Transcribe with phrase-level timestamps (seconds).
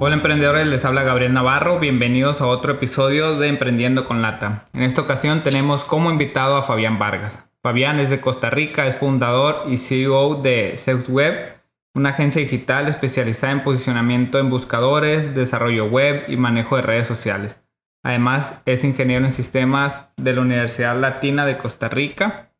[0.00, 4.68] Hola emprendedores, les habla Gabriel Navarro, bienvenidos a otro episodio de Emprendiendo con Lata.
[4.72, 7.50] En esta ocasión tenemos como invitado a Fabián Vargas.
[7.64, 11.56] Fabián es de Costa Rica, es fundador y CEO de SeusWeb,
[11.96, 17.60] una agencia digital especializada en posicionamiento en buscadores, desarrollo web y manejo de redes sociales.
[18.04, 22.52] Además, es ingeniero en sistemas de la Universidad Latina de Costa Rica.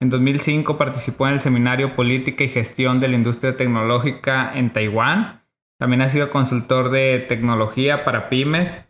[0.00, 5.39] En 2005 participó en el seminario Política y Gestión de la Industria Tecnológica en Taiwán
[5.80, 8.84] también ha sido consultor de tecnología para pymes,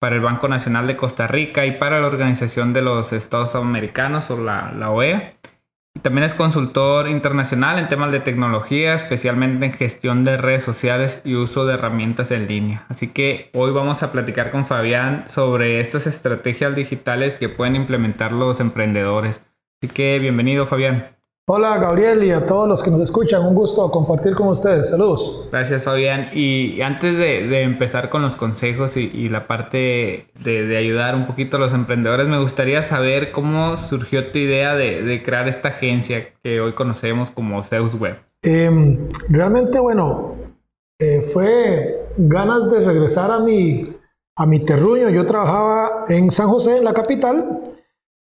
[0.00, 4.30] para el Banco Nacional de Costa Rica y para la Organización de los Estados Americanos
[4.30, 5.34] o la, OEA.
[5.94, 11.20] Y también es consultor internacional en temas de tecnología, especialmente en gestión de redes sociales
[11.26, 12.86] y uso de herramientas en línea.
[12.88, 18.32] Así que hoy vamos a platicar con Fabián sobre estas estrategias digitales que pueden implementar
[18.32, 19.42] los emprendedores.
[19.82, 21.19] Así que bienvenido Fabián.
[21.46, 24.90] Hola Gabriel y a todos los que nos escuchan, un gusto compartir con ustedes.
[24.90, 25.48] Saludos.
[25.50, 26.26] Gracias Fabián.
[26.32, 31.60] Y antes de, empezar con los consejos y, la parte de, ayudar un poquito a
[31.60, 36.72] los emprendedores, me gustaría saber cómo surgió tu idea de, crear esta agencia que hoy
[36.72, 38.18] conocemos como Zeus Web.
[38.42, 40.36] Em, realmente, bueno,
[41.00, 43.82] eh, fue ganas de regresar a mi,
[44.36, 45.10] a mi terruño.
[45.10, 47.60] Yo trabajaba en San José, en la capital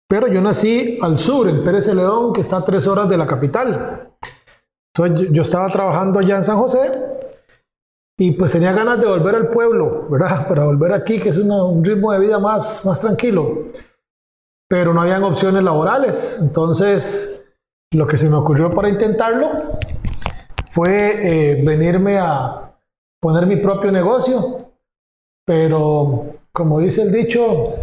[0.08, 3.26] pero yo nací al sur, en Pérez Celedón, que está a tres horas de la
[3.26, 4.10] capital.
[4.94, 6.90] Entonces yo estaba trabajando allá en San José
[8.18, 10.46] y pues tenía ganas de volver al pueblo, ¿verdad?
[10.48, 13.64] Para volver aquí, que es un ritmo de vida más, más tranquilo.
[14.68, 16.40] Pero no habían opciones laborales.
[16.40, 17.44] Entonces
[17.92, 19.78] lo que se me ocurrió para intentarlo
[20.66, 22.72] fue eh, venirme a
[23.20, 24.58] poner mi propio negocio.
[25.44, 27.74] Pero como dice el dicho,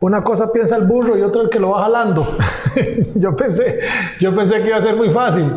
[0.00, 2.26] una cosa piensa el burro y otra el que lo va jalando.
[3.14, 3.80] yo, pensé,
[4.20, 5.50] yo pensé que iba a ser muy fácil.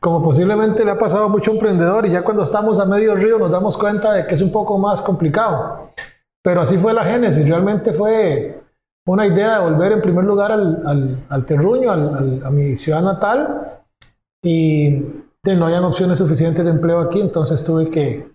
[0.00, 3.38] Como posiblemente le ha pasado a mucho emprendedor y ya cuando estamos a medio río
[3.38, 5.90] nos damos cuenta de que es un poco más complicado.
[6.42, 7.46] Pero así fue la génesis.
[7.46, 8.62] Realmente fue
[9.06, 13.80] una idea de volver en primer lugar al, al, terruño, a mi ciudad natal.
[14.42, 15.02] Y
[15.44, 18.30] no habían opciones suficientes de empleo aquí, entonces tuve que,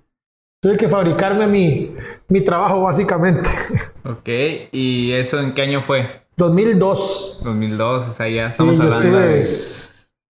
[0.62, 1.96] tuve que fabricarme mi,
[2.30, 3.50] mi trabajo básicamente.
[4.08, 4.30] Ok,
[4.72, 6.08] ¿y eso en qué año fue?
[6.38, 7.40] 2002.
[7.44, 9.44] 2002, o sea, ya estamos hablando de...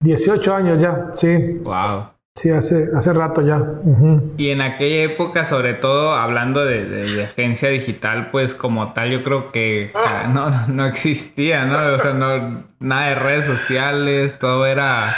[0.01, 1.59] 18 años ya, sí.
[1.63, 2.07] Wow.
[2.35, 3.63] Sí, hace, hace rato ya.
[4.37, 9.51] Y en aquella época, sobre todo hablando de, agencia digital, pues como tal, yo creo
[9.51, 9.91] que
[10.33, 11.95] no, no existía, ¿no?
[11.95, 15.17] O sea, no, nada de redes sociales, todo era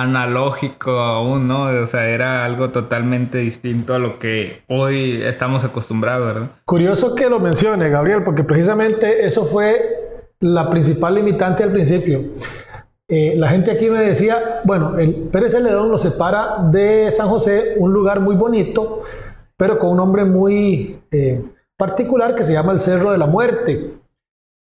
[0.00, 1.64] analógico aún, ¿no?
[1.82, 6.50] O sea, era algo totalmente distinto a lo que hoy estamos acostumbrados, ¿verdad?
[6.64, 12.22] Curioso que lo mencione, Gabriel, porque precisamente eso fue la principal limitante al principio.
[13.08, 17.74] Eh, la gente aquí me decía, bueno, el Pérez Celedón nos separa de San José,
[17.78, 19.02] un lugar muy bonito,
[19.56, 21.42] pero con un nombre muy eh,
[21.76, 23.94] particular que se llama el Cerro de la Muerte.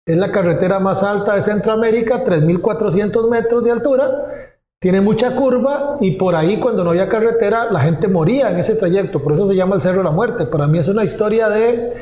[0.05, 4.52] Es la carretera más alta de Centroamérica, 3.400 metros de altura,
[4.83, 8.75] tiene mucha curva y por ahí cuando no había carretera la gente moría en ese
[8.75, 10.47] trayecto, por eso se llama el Cerro de la Muerte.
[10.47, 11.93] Para mí es una historia de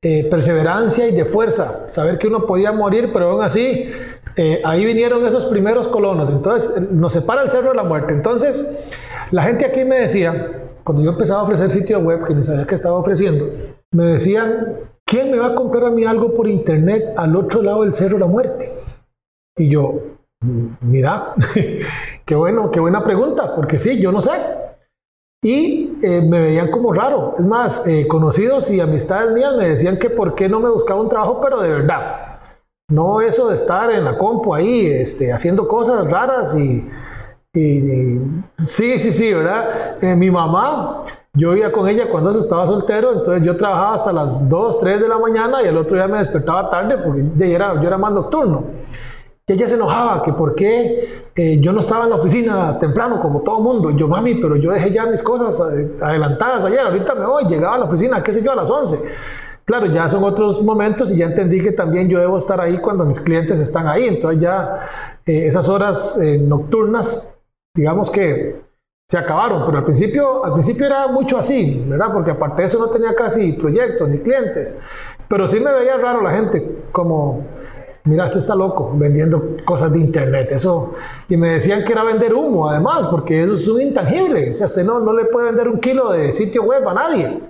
[0.00, 3.90] eh, perseverancia y de fuerza, saber que uno podía morir, pero aún así
[4.36, 8.14] eh, ahí vinieron esos primeros colonos, entonces nos separa el Cerro de la Muerte.
[8.14, 8.66] Entonces
[9.30, 10.52] la gente aquí me decía,
[10.84, 13.44] cuando yo empezaba a ofrecer sitio web, que ni sabía que estaba ofreciendo,
[13.90, 17.82] me decían, ¿quién me va a comprar a mí algo por internet al otro lado
[17.82, 18.72] del Cerro de la Muerte?
[19.54, 20.00] Y yo,
[20.80, 21.34] Mira,
[22.24, 24.30] qué bueno, qué buena pregunta, porque sí, yo no sé.
[25.44, 27.34] Y eh, me veían como raro.
[27.38, 31.00] Es más, eh, conocidos y amistades mías me decían que por qué no me buscaba
[31.00, 32.38] un trabajo, pero de verdad.
[32.88, 36.86] No eso de estar en la compu ahí, este, haciendo cosas raras y,
[37.54, 40.02] sí, sí, sí, ¿verdad?
[40.02, 44.48] Eh, mi mamá, yo iba con ella cuando estaba soltero, entonces yo trabajaba hasta las
[44.48, 47.80] 2, 3 de la mañana y el otro día me despertaba tarde porque yo era,
[47.80, 48.64] yo era más nocturno.
[49.52, 53.42] Ella se enojaba que por qué eh, yo no estaba en la oficina temprano como
[53.42, 53.90] todo mundo.
[53.90, 57.74] Yo, mami, pero yo dejé ya mis cosas eh, adelantadas ayer, ahorita me voy, llegaba
[57.74, 58.98] a la oficina, qué sé yo, a las 11.
[59.64, 63.04] Claro, ya son otros momentos y ya entendí que también yo debo estar ahí cuando
[63.04, 64.06] mis clientes están ahí.
[64.06, 64.88] Entonces ya
[65.26, 67.38] eh, esas horas nocturnas,
[67.74, 68.62] digamos que
[69.08, 72.12] se acabaron, pero al principio, al principio era mucho así, ¿verdad?
[72.14, 74.78] Porque aparte de eso no tenía casi proyectos ni clientes,
[75.28, 77.44] pero sí me veía raro la gente, como,
[78.04, 80.94] mira, este está loco vendiendo cosas de internet, eso,
[81.28, 84.84] y me decían que era vender humo, además, porque es un intangible, o sea, usted
[84.84, 87.40] no, no le puede vender un kilo de sitio web a nadie,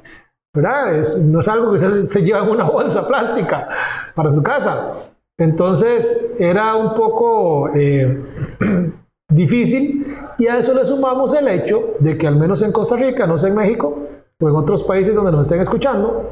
[0.55, 0.95] ¿verdad?
[0.97, 3.69] Es, no es algo que se, se en una bolsa plástica
[4.15, 4.95] para su casa.
[5.39, 8.23] Entonces era un poco eh,
[9.31, 13.27] difícil y a eso le sumamos el hecho de que al menos en Costa Rica,
[13.27, 14.09] no sé en México
[14.41, 16.31] o en otros países donde nos estén escuchando,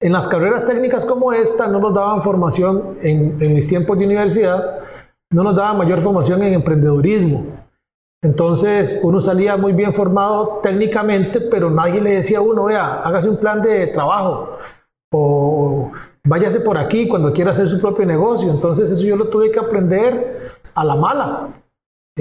[0.00, 4.06] en las carreras técnicas como esta no nos daban formación en, en mis tiempos de
[4.06, 4.80] universidad,
[5.30, 7.46] no nos daban mayor formación en emprendedurismo.
[8.22, 13.28] Entonces uno salía muy bien formado técnicamente, pero nadie le decía a uno, vea, hágase
[13.28, 14.58] un plan de trabajo
[15.12, 15.90] o
[16.24, 18.50] váyase por aquí cuando quiera hacer su propio negocio.
[18.50, 21.48] Entonces eso yo lo tuve que aprender a la mala.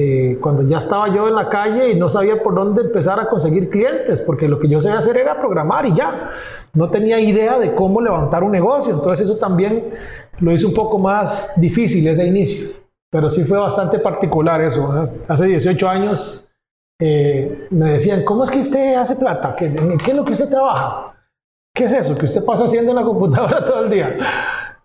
[0.02, 3.28] Eh, cuando ya estaba yo en la calle y no sabía por dónde empezar a
[3.28, 6.30] conseguir clientes, porque lo que yo sabía hacer era programar y ya.
[6.74, 8.94] No tenía idea de cómo levantar un negocio.
[8.94, 9.92] Entonces eso también
[10.40, 12.70] lo hizo un poco más difícil ese inicio.
[13.12, 15.04] Pero sí fue bastante particular eso.
[15.04, 15.10] ¿eh?
[15.28, 16.50] Hace 18 años
[17.02, 19.54] eh, me decían, ¿cómo es que usted hace plata?
[19.54, 21.14] ¿Qué, ¿En qué es lo que usted trabaja?
[21.76, 24.18] ¿Qué es eso que usted pasa haciendo en la computadora todo el día?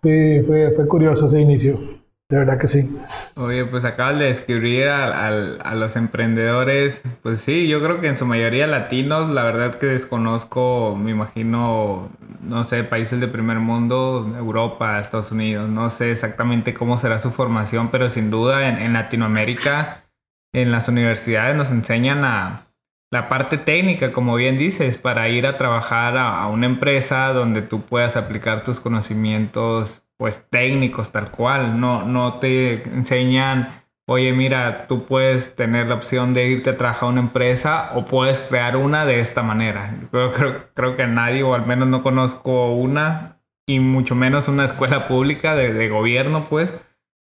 [0.03, 1.79] Sí, fue, fue curioso ese inicio.
[2.27, 2.89] De verdad que sí.
[3.35, 7.03] Oye, pues acabas de describir a, a, los emprendedores.
[7.21, 12.09] Pues sí, yo creo que en su mayoría latinos, la verdad que desconozco, me imagino,
[12.41, 17.29] no sé, países de primer mundo, Europa, Estados Unidos, no sé exactamente cómo será su
[17.29, 20.05] formación, pero sin duda en, Latinoamérica,
[20.51, 22.65] en las universidades nos enseñan a,
[23.11, 27.81] la parte técnica, como bien dices, para ir a trabajar a, una empresa donde tú
[27.81, 35.05] puedas aplicar tus conocimientos pues técnicos tal cual, no, no te enseñan, oye mira, tú
[35.05, 39.05] puedes tener la opción de irte a trabajar a una empresa o puedes crear una
[39.05, 39.95] de esta manera.
[40.13, 44.65] Yo creo, creo que nadie, o al menos no conozco una, y mucho menos una
[44.65, 46.73] escuela pública de, de gobierno, pues,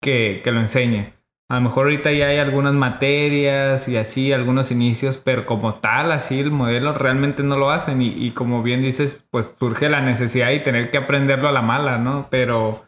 [0.01, 1.14] que, que lo enseñe.
[1.47, 6.11] A lo mejor ahorita ya hay algunas materias y así, algunos inicios, pero como tal,
[6.11, 8.01] así el modelo realmente no lo hacen.
[8.01, 11.99] Y, como bien dices, pues surge la necesidad y tener que aprenderlo a la mala,
[11.99, 12.27] ¿no?
[12.31, 12.85] Pero,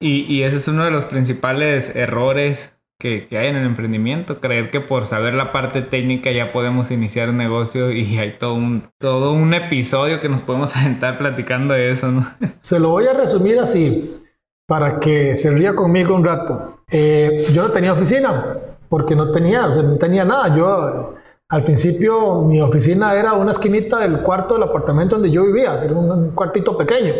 [0.00, 4.70] y, ese es uno de los principales errores que, que, hay en el emprendimiento, creer
[4.70, 8.88] que por saber la parte técnica ya podemos iniciar un negocio y hay todo un,
[8.98, 12.26] todo un episodio que nos podemos aventar platicando de eso, ¿no?
[12.60, 14.23] Se lo voy a resumir así
[14.66, 16.78] para que se ría conmigo un rato.
[16.90, 18.58] Eh, yo no tenía oficina,
[18.88, 20.56] porque no tenía, no tenía nada.
[20.56, 21.14] Yo,
[21.48, 25.94] al principio, mi oficina era una esquinita del cuarto del apartamento donde yo vivía, era
[25.94, 27.12] un, cuartito pequeño.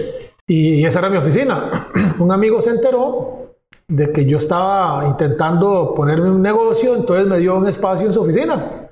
[0.46, 1.88] Y esa era mi oficina.
[2.18, 3.54] un amigo se enteró
[3.86, 8.22] de que yo estaba intentando ponerme un negocio, entonces me dio un espacio en su
[8.22, 8.88] oficina.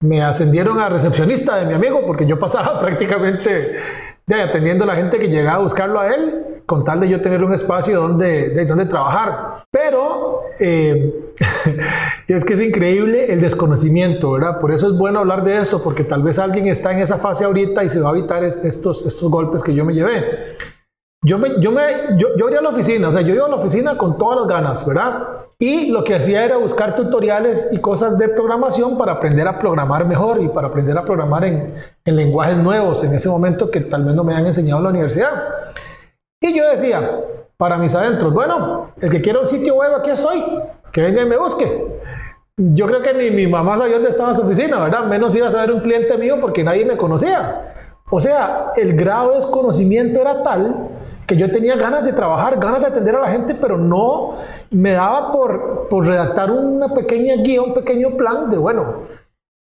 [0.00, 3.76] Me ascendieron a recepcionista de mi amigo porque yo pasaba prácticamente
[4.30, 7.42] atendiendo a la gente que llegaba a buscarlo a él, con tal de yo tener
[7.42, 9.64] un espacio donde, de, donde trabajar.
[9.70, 11.32] Pero eh,
[12.28, 14.60] es que es increíble el desconocimiento, ¿verdad?
[14.60, 17.44] Por eso es bueno hablar de eso, porque tal vez alguien está en esa fase
[17.44, 20.58] ahorita y se va a evitar estos, estos golpes que yo me llevé.
[21.24, 23.56] Yo, me, yo, me, yo, yo a la oficina, o sea, yo iba a la
[23.56, 25.46] oficina con todas las ganas, ¿verdad?
[25.58, 30.06] Y lo que hacía era buscar tutoriales y cosas de programación para aprender a programar
[30.06, 31.74] mejor y para aprender a programar en,
[32.04, 34.90] en lenguajes nuevos en ese momento que tal vez no me han enseñado en la
[34.90, 35.32] universidad.
[36.40, 37.20] Y yo decía,
[37.56, 40.44] para mis adentros, bueno, el que quiera un sitio web, aquí estoy,
[40.92, 41.66] que venga y me busque.
[42.56, 45.04] Yo creo que ni mi mamá sabía dónde estaba su oficina, ¿verdad?
[45.04, 47.74] Menos iba a saber un cliente mío porque nadie me conocía.
[48.10, 50.88] O sea, el grado de desconocimiento era tal
[51.26, 54.38] que yo tenía ganas de trabajar, ganas de atender a la gente, pero no
[54.70, 59.02] me daba por, por redactar una pequeña guía, un pequeño plan de, bueno,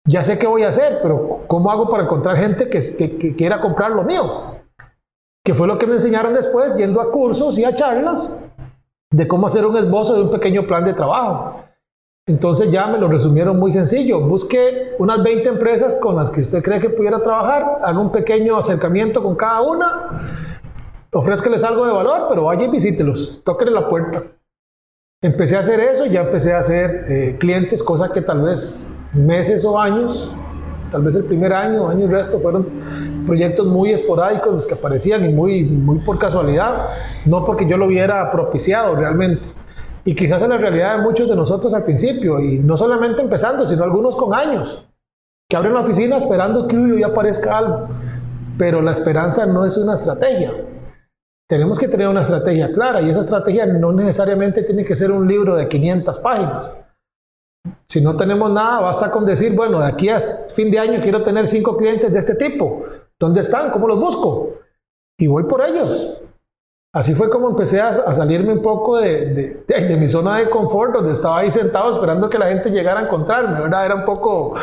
[0.06, 2.80] ya sé qué voy a hacer, pero ¿cómo hago para encontrar gente que,
[3.18, 4.49] que, quiera comprar lo mío?
[5.44, 8.46] Que fue lo que me enseñaron después, yendo a cursos y a charlas
[9.10, 11.64] de cómo hacer un esbozo de un pequeño plan de trabajo.
[12.26, 14.20] Entonces ya me lo resumieron muy sencillo.
[14.20, 18.56] Busque unas 20 empresas con las que usted cree que pudiera trabajar, haga un pequeño
[18.56, 20.50] acercamiento con cada una
[21.12, 24.22] ofrézcales algo de valor, pero vaya y visítelos, tóquenle la puerta.
[25.22, 29.64] Empecé a hacer eso, ya empecé a hacer eh, clientes, cosa que tal vez meses
[29.64, 30.32] o años,
[30.90, 32.66] tal vez el primer año, año y resto, fueron
[33.26, 36.88] proyectos muy esporádicos los que aparecían y muy, muy por casualidad,
[37.26, 39.48] no porque yo lo hubiera propiciado realmente.
[40.04, 43.66] Y quizás en la realidad de muchos de nosotros al principio, y no solamente empezando,
[43.66, 44.86] sino algunos con años,
[45.48, 47.88] que abren la oficina esperando que hoy aparezca algo.
[48.56, 50.52] Pero la esperanza no es una estrategia.
[51.48, 55.26] Tenemos que tener una estrategia clara y esa estrategia no necesariamente tiene que ser un
[55.26, 56.89] libro de 500 páginas.
[57.86, 60.20] Si no tenemos nada, basta con decir, bueno, de aquí a
[60.54, 62.84] fin de año quiero tener cinco clientes de este tipo.
[63.18, 63.70] ¿Dónde están?
[63.70, 64.60] ¿Cómo los busco?
[65.18, 66.22] Y voy por ellos.
[66.92, 71.12] Así fue como empecé a, salirme un poco de, de, mi zona de confort, donde
[71.12, 73.86] estaba ahí sentado esperando que la gente llegara a encontrarme, ¿verdad?
[73.86, 74.56] Era un poco,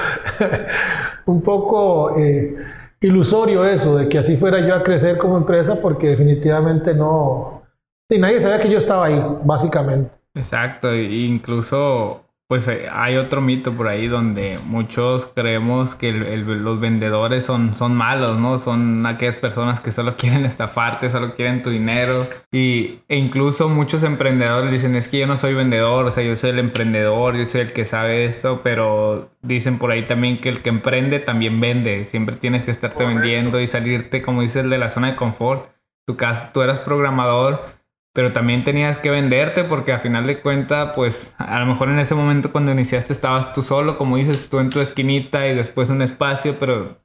[1.25, 2.57] un poco eh,
[2.99, 7.61] ilusorio eso, de que así fuera yo a crecer como empresa, porque definitivamente no...
[8.09, 10.11] Y nadie sabía que yo estaba ahí, básicamente.
[10.33, 17.43] Exacto, incluso pues eh, hay otro mito por ahí donde muchos creemos que los vendedores
[17.43, 18.57] son, son malos, ¿no?
[18.57, 22.25] Son aquellas personas que solo quieren estafarte, solo quieren tu dinero.
[22.49, 26.37] Y, e incluso muchos emprendedores dicen, es que yo no soy vendedor, o sea, yo
[26.37, 30.47] soy el emprendedor, yo soy el que sabe esto, pero dicen por ahí también que
[30.47, 32.05] el que emprende también vende.
[32.05, 35.69] Siempre tienes que estarte vendiendo y salirte, como dices, de la zona de confort.
[36.05, 37.76] Tu caso, tú eras programador
[38.17, 41.99] pero también tenías que venderte porque a final de cuentas, pues a lo mejor en
[41.99, 45.91] ese momento cuando iniciaste estabas tú solo, como dices, tú en tu esquinita y después
[45.91, 46.97] un espacio, pero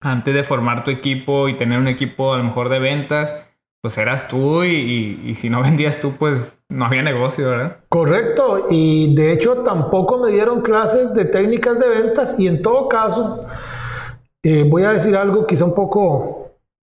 [0.00, 3.34] antes de formar tu equipo y tener un equipo a lo mejor de ventas,
[3.82, 7.76] pues eras tú y, si no vendías tú, pues no había negocio, ¿verdad?
[7.90, 12.88] Correcto, y de hecho tampoco me dieron clases de técnicas de ventas y en todo
[12.88, 13.44] caso,
[14.42, 16.43] eh, voy a decir algo quizá un poco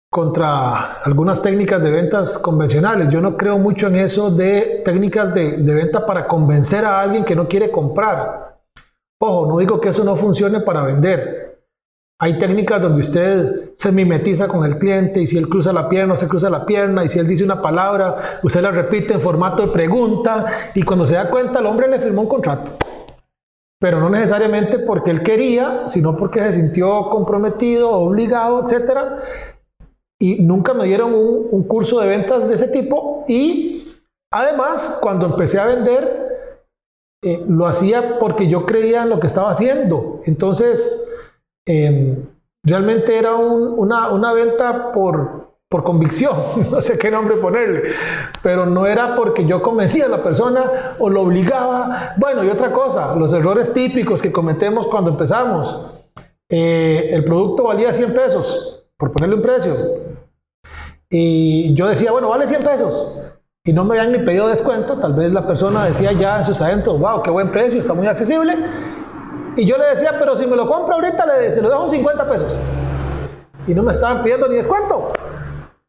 [0.09, 3.09] contra algunas técnicas de ventas convencionales.
[3.09, 7.35] Yo no creo mucho en eso de técnicas de, venta para convencer a alguien que
[7.35, 8.57] no quiere comprar.
[9.21, 11.47] Ojo, no digo que eso no funcione para vender.
[12.21, 16.15] Hay técnicas donde usted se mimetiza con el cliente y si él cruza la pierna,
[16.15, 19.21] o se cruza la pierna y si él dice una palabra, usted la repite en
[19.21, 22.73] formato de pregunta y cuando se da cuenta el hombre le firmó un contrato.
[23.79, 29.19] Pero no necesariamente porque él quería, sino porque se sintió comprometido, obligado, etcétera
[30.21, 33.95] y nunca me dieron un, curso de ventas de ese tipo y
[34.31, 36.29] además cuando empecé a vender
[37.23, 40.21] eh, lo hacía porque yo creía en lo que estaba haciendo.
[40.25, 41.09] Entonces
[41.65, 42.25] em,
[42.65, 46.35] realmente era una, venta por, por convicción,
[46.71, 47.93] no sé qué nombre ponerle,
[48.43, 52.13] pero no era porque yo convencía a la persona o lo obligaba.
[52.17, 55.95] Bueno, y otra cosa, los errores típicos que cometemos cuando empezamos.
[56.51, 59.75] Eh, el producto valía 100 pesos por ponerle un precio.
[61.11, 63.19] Y yo decía, bueno, vale 100 pesos.
[63.63, 64.97] Y no me habían ni pedido descuento.
[64.99, 68.05] Tal vez la persona decía ya en sus adentros, wow, qué buen precio, está muy
[68.05, 68.55] accesible.
[69.57, 71.89] Y yo le decía, pero si me lo compro ahorita, le, se lo dejo en
[71.89, 72.59] 50 pesos.
[73.65, 75.11] Y no me estaban pidiendo ni descuento.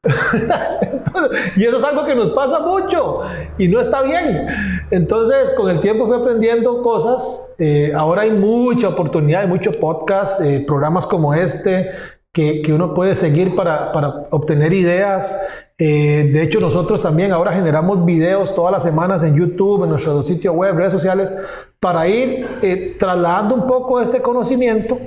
[1.56, 3.20] y eso es algo que nos pasa mucho
[3.58, 4.48] y no está bien.
[4.90, 7.54] Entonces, con el tiempo fui aprendiendo cosas.
[7.58, 11.90] Eh, ahora hay mucha oportunidad, hay mucho podcast, eh, programas como este,
[12.32, 13.92] que, uno puede seguir para,
[14.30, 15.38] obtener ideas.
[15.78, 20.22] Eh, de hecho, nosotros también ahora generamos videos todas las semanas en YouTube, en nuestro
[20.22, 21.32] sitio web, redes sociales,
[21.80, 24.98] para ir eh, trasladando un poco ese conocimiento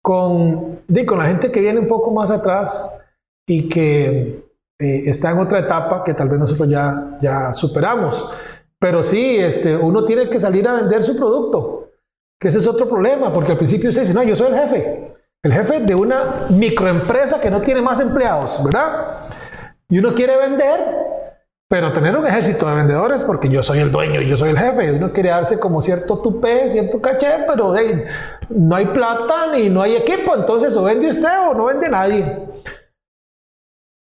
[0.00, 3.02] con, con la gente que viene un poco más atrás
[3.46, 4.44] y que
[4.78, 8.30] eh, está en otra etapa que tal vez nosotros ya, ya superamos.
[8.78, 11.90] Pero sí, este, uno tiene que salir a vender su producto,
[12.38, 15.17] que ese es otro problema, porque al principio se dice, no, yo soy el jefe.
[15.44, 19.20] El jefe de una microempresa que no tiene más empleados, ¿verdad?
[19.88, 20.80] Y uno quiere vender,
[21.68, 24.90] pero tener un ejército de vendedores porque yo soy el dueño, yo soy el jefe.
[24.92, 27.72] Uno quiere darse como cierto tupé, cierto caché, pero
[28.48, 30.34] no hay plata ni no hay equipo.
[30.34, 32.48] Entonces o vende usted o no vende nadie.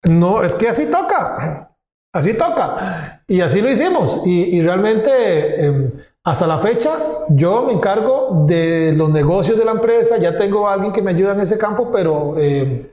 [0.04, 1.70] No, es que así toca.
[2.14, 3.22] Así toca.
[3.28, 4.22] Y así lo hicimos.
[4.24, 5.66] Y, realmente...
[5.66, 5.92] Em,
[6.26, 10.72] hasta la fecha, yo me encargo de los negocios de la empresa, ya tengo a
[10.72, 12.90] alguien que me ayuda en ese campo, pero eh,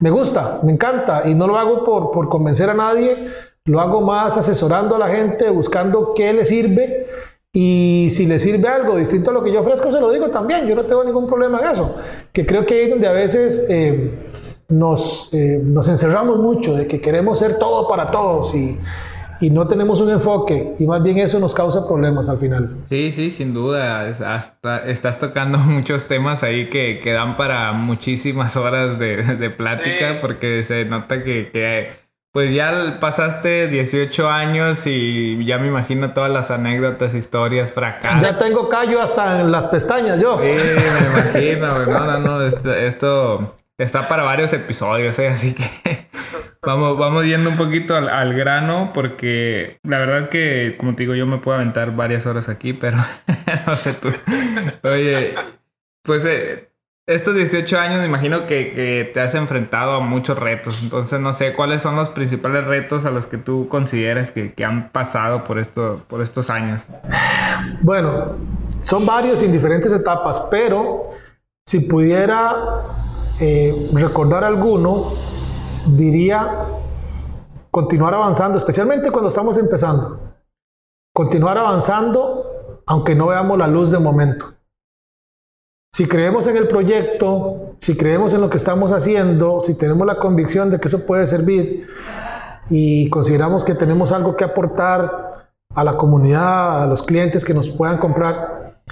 [0.00, 3.28] me gusta, me encanta y no lo hago por, por convencer a nadie,
[3.66, 7.06] lo hago más asesorando a la gente, buscando qué le sirve
[7.52, 10.66] y si le sirve algo distinto a lo que yo ofrezco, se lo digo también,
[10.66, 11.94] yo no tengo ningún problema en eso,
[12.32, 14.12] que creo que es donde a veces eh,
[14.68, 18.76] nos, eh, nos encerramos mucho, de que queremos ser todo para todos y
[19.42, 22.76] y no tenemos un enfoque y más bien eso nos causa problemas al final.
[22.88, 24.06] Sí, sí, sin duda.
[24.24, 30.18] Hasta estás tocando muchos temas ahí que, que dan para muchísimas horas de, de plática
[30.20, 31.90] porque se nota que, que,
[32.32, 38.22] pues ya pasaste 18 años y ya me imagino todas las anécdotas, historias, fracasos.
[38.22, 40.38] Ya tengo callo hasta en las pestañas yo.
[40.40, 41.86] Sí, me imagino.
[41.86, 42.42] no, no, no.
[42.46, 45.26] Esto, esto está para varios episodios, ¿eh?
[45.26, 46.11] así que
[46.62, 51.14] Vamos, vamos yendo un poquito al, grano porque la verdad es que, como te digo,
[51.14, 52.98] yo me puedo aventar varias horas aquí, pero
[53.66, 54.08] no sé tú.
[54.82, 55.34] Oye,
[56.02, 56.72] pues eh,
[57.06, 61.52] estos 18 años me imagino que, te has enfrentado a muchos retos, entonces no sé
[61.52, 66.00] cuáles son los principales retos a los que tú consideras que, han pasado por, esto,
[66.06, 66.80] por estos años.
[67.80, 68.36] Bueno,
[68.80, 71.10] son varios en diferentes etapas, pero
[71.66, 72.54] si pudiera
[73.40, 75.14] eh, recordar alguno,
[75.86, 76.66] diría
[77.70, 80.20] continuar avanzando, especialmente cuando estamos empezando.
[81.14, 84.54] Continuar avanzando aunque no veamos la luz de momento.
[85.94, 90.18] Si creemos en el proyecto, si creemos en lo que estamos haciendo, si tenemos la
[90.18, 91.86] convicción de que eso puede servir
[92.70, 97.68] y consideramos que tenemos algo que aportar a la comunidad, a los clientes que nos
[97.68, 98.82] puedan comprar,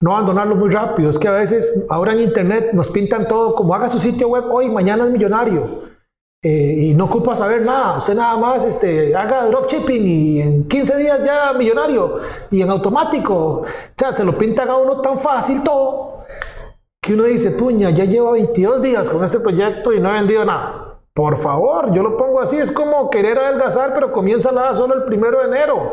[0.00, 1.10] no abandonarlo muy rápido.
[1.10, 4.44] Es que a veces ahora en Internet nos pintan todo como haga su sitio web
[4.50, 5.81] hoy, mañana es millonario.
[6.44, 10.96] Eh, y no ocupa saber nada, usted nada más este, haga dropshipping y en 15
[10.96, 12.18] días ya millonario
[12.50, 13.34] y en automático.
[13.34, 13.64] O
[13.96, 16.24] sea, se lo pintan a uno tan fácil todo
[17.00, 20.44] que uno dice, puña, ya llevo 22 días con este proyecto y no he vendido
[20.44, 20.98] nada.
[21.14, 25.04] Por favor, yo lo pongo así, es como querer adelgazar, pero comienza nada solo el
[25.04, 25.92] primero de enero.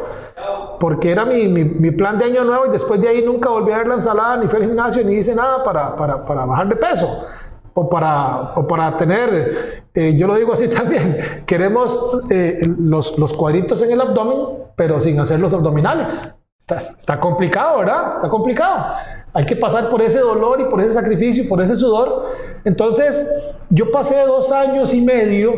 [0.79, 3.77] Porque era mi, mi, plan de año nuevo y después de ahí nunca volví a
[3.79, 6.75] ver la ensalada, ni fue al gimnasio, ni hice nada para, para, para bajar de
[6.75, 7.25] peso
[7.73, 13.33] o para, o para tener, eh, yo lo digo así también, queremos eh, los, los,
[13.33, 14.38] cuadritos en el abdomen,
[14.75, 16.35] pero sin hacer los abdominales.
[16.59, 18.15] Está, está, complicado, ¿verdad?
[18.17, 18.93] Está complicado.
[19.33, 22.27] Hay que pasar por ese dolor y por ese sacrificio, por ese sudor.
[22.63, 23.27] Entonces,
[23.69, 25.53] yo pasé dos años y medio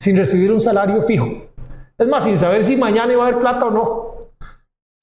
[0.00, 1.26] sin recibir un salario fijo.
[1.96, 4.07] Es más, sin saber si mañana iba a haber plata o no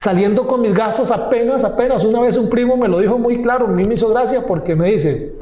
[0.00, 2.04] saliendo con mis gastos apenas, apenas.
[2.04, 4.76] Una vez un primo me lo dijo muy claro, a mí me hizo gracia porque
[4.76, 5.34] me dice,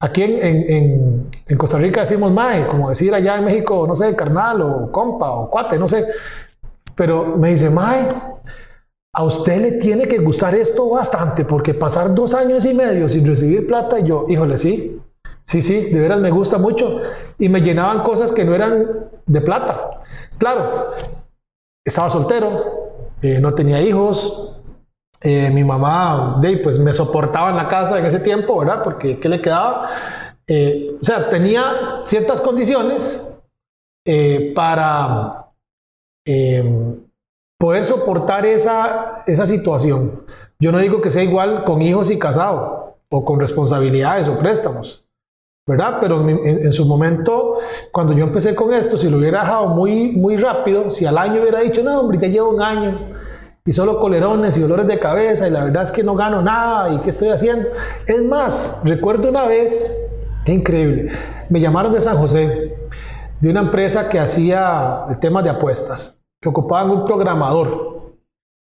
[0.00, 4.92] aquí en, Costa Rica decimos mae, como decir allá en México, no sé, carnal o
[4.92, 6.06] compa o cuate, no sé.
[6.94, 8.06] Pero me dice, mae,
[9.12, 13.26] a usted le tiene que gustar esto bastante porque pasar dos años y medio sin
[13.26, 15.00] recibir plata y yo, híjole, sí,
[15.44, 17.00] sí, sí, de veras me gusta mucho.
[17.38, 20.02] Y me llenaban cosas que no eran de plata.
[20.38, 20.92] Claro,
[21.84, 22.83] estaba soltero,
[23.24, 24.52] eh, no tenía hijos.
[25.22, 28.82] Eh, mi mamá, de, pues me soportaba en la casa en ese tiempo, ¿verdad?
[28.84, 29.88] Porque ¿qué le quedaba?
[30.46, 33.30] Eh, o sea, tenía ciertas condiciones
[34.54, 35.46] para
[37.58, 40.26] poder soportar esa, esa situación.
[40.58, 45.03] Yo no digo que sea igual con hijos y casado, o con responsabilidades o préstamos,
[45.66, 45.98] ¿verdad?
[46.00, 47.58] Pero en, su momento,
[47.90, 51.40] cuando yo empecé con esto, si lo hubiera dejado muy, muy rápido, si al año
[51.40, 52.98] hubiera dicho, no, hombre, ya llevo un año
[53.66, 56.92] y solo colerones y dolores de cabeza y la verdad es que no gano nada
[56.92, 57.70] y qué estoy haciendo.
[58.06, 59.96] Es más, recuerdo una vez,
[60.44, 61.12] qué increíble,
[61.48, 62.76] me llamaron de San José,
[63.40, 67.94] de una empresa que hacía el tema de apuestas, que ocupaban un programador.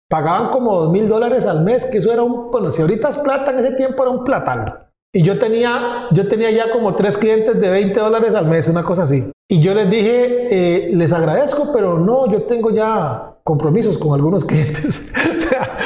[0.09, 3.17] Pagaban como dos mil dólares al mes, que eso era un, bueno, si ahorita es
[3.17, 4.86] plata, en ese tiempo era un platano.
[5.15, 8.85] Y yo tenía, yo tenía ya como tres clientes de 20 dólares al mes, una
[8.85, 9.31] cosa así.
[9.49, 14.45] Y yo les dije, eh, les agradezco, pero no, yo tengo ya compromisos con algunos
[14.47, 15.03] clientes.
[15.15, 15.79] o sea,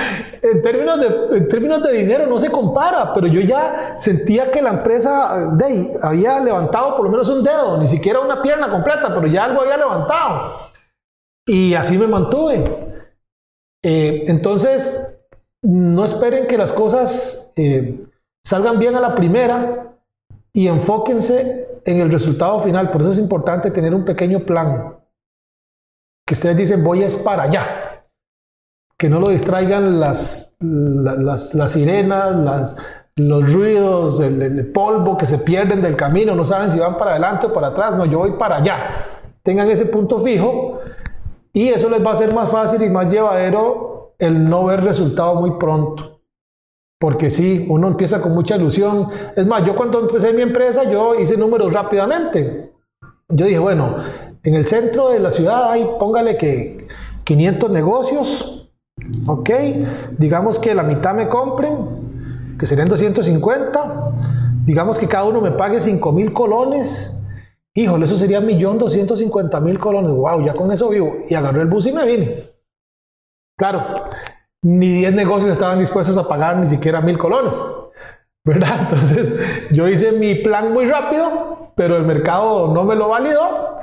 [0.43, 4.63] en términos, de, en términos de dinero no se compara, pero yo ya sentía que
[4.63, 9.15] la empresa de, había levantado por lo menos un dedo, ni siquiera una pierna completa,
[9.15, 10.55] pero ya algo había levantado.
[11.47, 12.65] Y así me mantuve.
[13.85, 15.23] Eh, entonces,
[15.63, 17.53] no esperen que las cosas...
[17.57, 18.07] Eh,
[18.45, 19.97] Salgan bien a la primera
[20.53, 22.91] y enfóquense en el resultado final.
[22.91, 24.97] Por eso es importante tener un pequeño plan.
[26.27, 28.05] Que ustedes dicen, voy es para allá.
[28.97, 30.57] Que no lo distraigan las,
[31.69, 32.77] sirenas,
[33.17, 37.47] los ruidos, el, polvo que se pierden del camino, no saben si van para adelante
[37.47, 39.07] o para atrás, no, yo voy para allá.
[39.43, 40.81] Tengan ese punto fijo
[41.53, 45.37] y eso les va a ser más fácil y más llevadero el no ver resultado
[45.37, 46.10] muy pronto.
[47.01, 49.09] Porque sí, uno empieza con mucha ilusión.
[49.35, 52.75] Es más, yo cuando empecé mi empresa, yo hice números rápidamente.
[53.31, 53.97] Yo dije, bueno,
[54.43, 56.87] en el centro de la ciudad hay, póngale que
[57.25, 58.71] 500 negocios,
[59.27, 59.51] ¿ok?
[60.19, 64.13] Digamos que la mitad me compren, que serían 250.
[64.67, 67.17] Digamos que cada uno me pague 5 mil colones.
[67.73, 70.11] Híjole, eso sería 1.250.000 colones.
[70.11, 70.45] ¡Wow!
[70.45, 71.17] Ya con eso vivo.
[71.31, 72.51] Y agarré el bus y me vine.
[73.57, 74.05] Claro,
[74.63, 77.57] ni 10 negocios estaban dispuestos a pagar ni siquiera mil colones.
[78.45, 78.79] ¿Verdad?
[78.81, 79.35] Entonces
[79.71, 83.77] yo hice mi plan muy rápido, pero el mercado no me lo validó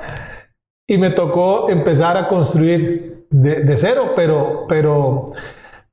[0.86, 5.30] y me tocó empezar a construir de, cero, pero, pero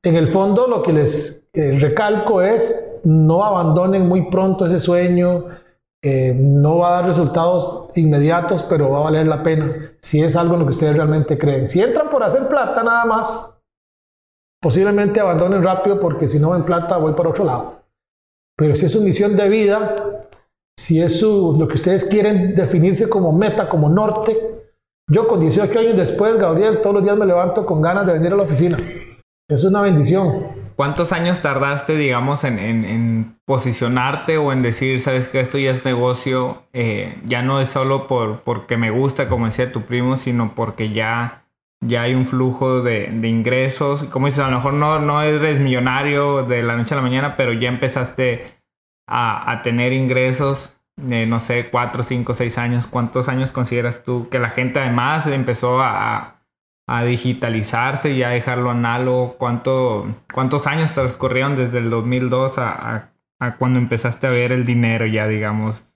[0.04, 5.46] en el fondo lo que les eh, recalco es no abandonen muy pronto ese sueño,
[6.02, 10.36] eh, no va a dar resultados inmediatos, pero va a valer la pena si es
[10.36, 11.68] algo en lo que ustedes realmente creen.
[11.68, 13.55] Si entran por hacer plata nada más,
[14.66, 17.84] Posiblemente abandonen rápido porque si no ven plata voy para otro lado.
[18.58, 20.24] Pero si es su misión de vida,
[20.76, 24.36] si es lo que ustedes quieren definirse como meta, como norte,
[25.08, 28.34] yo con 18 años después, Gabriel, todos los días me levanto con ganas de venir
[28.34, 28.80] a la oficina.
[29.48, 30.48] Es una bendición.
[30.76, 36.64] ¿Cuántos años tardaste, digamos, en, posicionarte o en decir, sabes que esto ya es negocio?
[36.74, 40.92] Eh, ya no es solo por, porque me gusta, como decía tu primo, sino porque
[40.92, 41.45] ya,
[41.82, 44.04] ya hay un flujo de, ingresos.
[44.06, 47.38] Como dices, a lo mejor no, no eres millonario de la noche a la mañana,
[47.38, 48.60] pero ya empezaste
[49.08, 52.88] a, tener ingresos, de, no sé, cuatro, cinco, seis años.
[52.88, 56.36] ¿Cuántos años consideras tú que la gente además empezó a
[56.88, 59.38] a digitalizarse y a dejarlo análogo?
[59.38, 65.06] ¿Cuánto, ¿Cuántos años transcurrieron desde el 2002 a, a, cuando empezaste a ver el dinero
[65.06, 65.96] ya, digamos,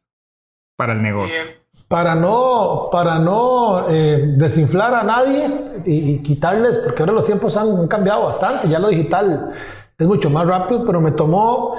[0.77, 1.58] para el negocio?
[1.89, 7.87] Para no, para no eh, desinflar a nadie y, quitarles, porque ahora los tiempos han,
[7.87, 9.53] cambiado bastante, ya lo digital
[9.97, 11.75] es mucho más rápido, pero me tomó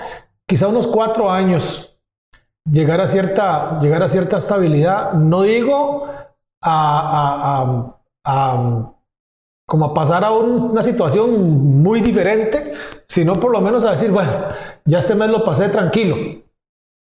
[0.46, 1.96] quizá unos cuatro años
[2.68, 5.12] llegar a cierta, llegar a cierta estabilidad.
[5.12, 6.08] No digo
[6.60, 7.86] a,
[8.24, 8.92] a
[9.70, 12.72] como a pasar a una situación muy diferente,
[13.06, 14.32] sino por lo menos a decir, bueno,
[14.84, 16.16] ya este mes lo pasé tranquilo,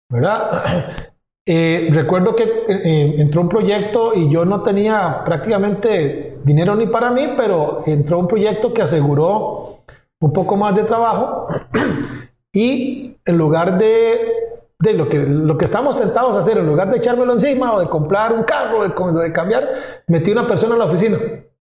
[0.10, 1.12] ¿verdad?
[1.46, 7.12] Eh, recuerdo que eh, entró un proyecto y yo no tenía prácticamente dinero ni para
[7.12, 9.80] mí, pero entró un proyecto que aseguró
[10.22, 11.48] un poco más de trabajo
[12.54, 14.32] y en lugar de,
[14.80, 17.80] de lo, que, lo que estamos sentados a hacer, en lugar de echármelo encima o
[17.82, 19.68] de comprar un carro, de, de cambiar,
[20.08, 21.18] metí una persona en la oficina.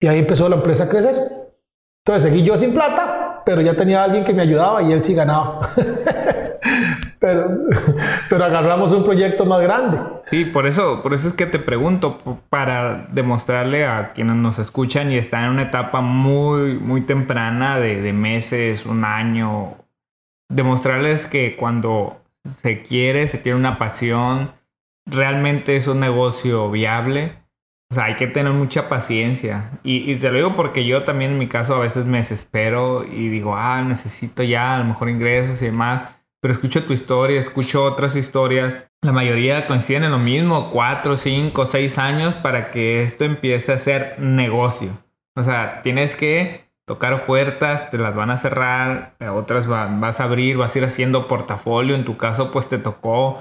[0.00, 1.14] Y ahí empezó la empresa a crecer.
[2.07, 5.12] Entonces seguí yo sin plata, pero ya tenía alguien que me ayudaba y él sí
[5.12, 5.61] ganaba.
[7.18, 7.50] pero,
[8.31, 9.98] pero agarramos un proyecto más grande.
[10.31, 15.11] Sí, por eso, por eso es que te pregunto, para demostrarle a quienes nos escuchan
[15.12, 19.76] y están en una etapa muy, muy temprana de, de meses, un año,
[20.48, 24.52] demostrarles que cuando se quiere, se tiene una pasión,
[25.07, 27.38] realmente es un negocio viable
[27.90, 29.70] o sea, hay que tener mucha paciencia.
[29.83, 33.28] Y, te lo digo porque yo también en mi caso a veces me desespero y
[33.28, 36.02] digo, ah, necesito ya a lo mejor ingresos y demás.
[36.40, 38.85] Pero escucho tu historia, escucho otras historias.
[39.03, 43.79] La mayoría coinciden en lo mismo, cuatro, cinco, seis años para que esto empiece a
[43.79, 44.90] ser negocio.
[45.37, 50.57] O sea, tienes que tocar puertas, te las van a cerrar, otras vas a abrir,
[50.57, 51.94] vas a ir haciendo portafolio.
[51.94, 53.38] En tu caso, pues te tocó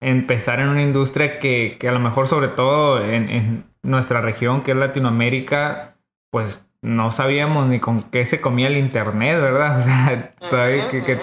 [0.00, 4.62] empezar en una industria que, que a lo mejor sobre todo en, en, nuestra región,
[4.62, 5.96] que es Latinoamérica,
[6.30, 9.78] pues no sabíamos ni con qué se comía el internet, ¿verdad?
[9.78, 11.18] O sea, todavía que,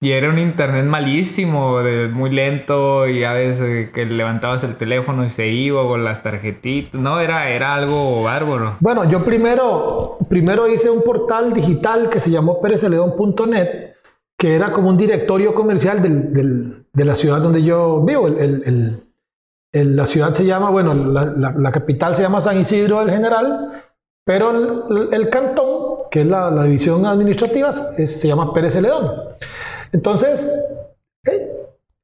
[0.00, 5.24] y era un internet malísimo, de, muy lento, y a veces que levantabas el teléfono
[5.24, 7.00] y se iba con las tarjetitas.
[7.00, 8.76] No, era, era algo bárbaro.
[8.80, 13.88] Bueno, yo primero, primero hice un portal digital que se llamó pereceledón.net
[14.38, 18.28] que era como un directorio comercial de la ciudad donde yo vivo.
[19.72, 23.82] la ciudad se llama, bueno, la, capital se llama San Isidro del General,
[24.24, 29.10] pero el, cantón, que es la, división administrativa, se llama Pérez Celedón.
[29.92, 30.48] Entonces,
[31.30, 31.52] eh,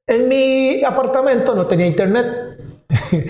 [0.07, 2.59] en mi apartamento no tenía internet.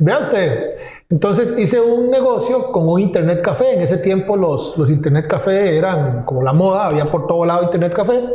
[0.00, 0.76] Vea usted,
[1.08, 3.74] entonces hice un negocio con un internet café.
[3.74, 7.64] En ese tiempo los, los internet café eran como la moda, había por todo lado
[7.64, 8.32] internet cafés.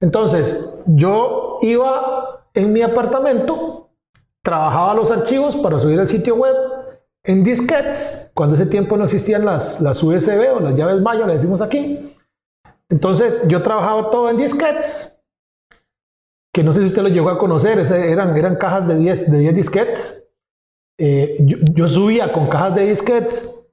[0.00, 3.90] Entonces yo iba en mi apartamento,
[4.42, 6.56] trabajaba los archivos para subir al sitio web
[7.24, 11.34] en disquetes, cuando ese tiempo no existían las, las USB o las llaves mayo, le
[11.34, 12.11] decimos aquí.
[12.92, 15.20] Entonces yo trabajaba todo en disquetes,
[16.54, 19.38] que no sé si usted lo llegó a conocer, eran, eran cajas de 10 de
[19.38, 20.22] 10 disquetes
[20.98, 21.36] eh,
[21.74, 23.66] yo, subía con cajas de disquetes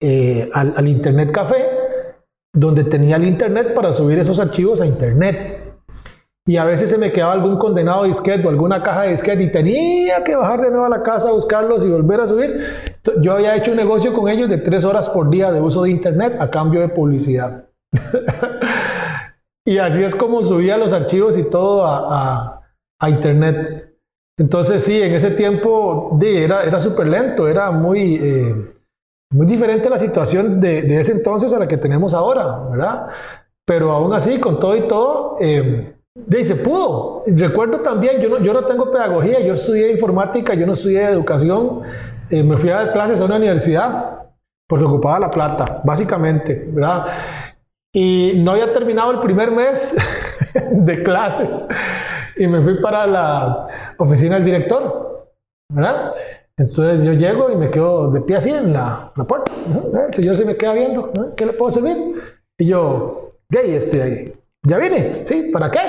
[0.00, 1.68] eh, al, Internet Café,
[2.54, 5.58] donde tenía el Internet para subir esos archivos a Internet.
[6.46, 9.52] Y a veces se me quedaba algún condenado disquete o alguna caja de disquete y
[9.52, 12.64] tenía que bajar de nuevo a la casa a buscarlos y volver a subir.
[13.20, 15.90] Yo había hecho un negocio con ellos de tres horas por día de uso de
[15.90, 17.69] Internet a cambio de publicidad.
[19.66, 22.62] Y así es como subía los archivos y todo a,
[23.00, 23.90] a Internet.
[24.40, 28.68] Entonces sí, en ese tiempo era, era súper lento, era muy, eh,
[29.32, 33.08] muy diferente la situación de, de, ese entonces a la que tenemos ahora, ¿verdad?
[33.66, 35.94] Pero aún así, con todo y todo, eh,
[36.42, 37.22] se pudo.
[37.26, 41.82] Recuerdo también, yo no, yo no tengo pedagogía, yo estudié informática, yo no estudié educación,
[42.30, 44.20] eh, me fui a dar clases a una universidad
[44.66, 47.06] porque ocupaba la plata, básicamente, ¿verdad?
[47.92, 49.96] Y no había terminado el primer mes
[50.70, 51.64] de clases
[52.36, 53.66] y me fui para la
[53.98, 55.28] oficina del director,
[55.72, 56.12] ¿verdad?
[56.56, 59.52] Entonces yo llego y me quedo de pie así en la, la puerta.
[60.08, 62.14] El señor se me queda viendo, ¿qué le puedo servir?
[62.58, 65.22] Y yo, gay, este, ¿ya vine?
[65.26, 65.50] ¿Sí?
[65.52, 65.80] ¿Para qué?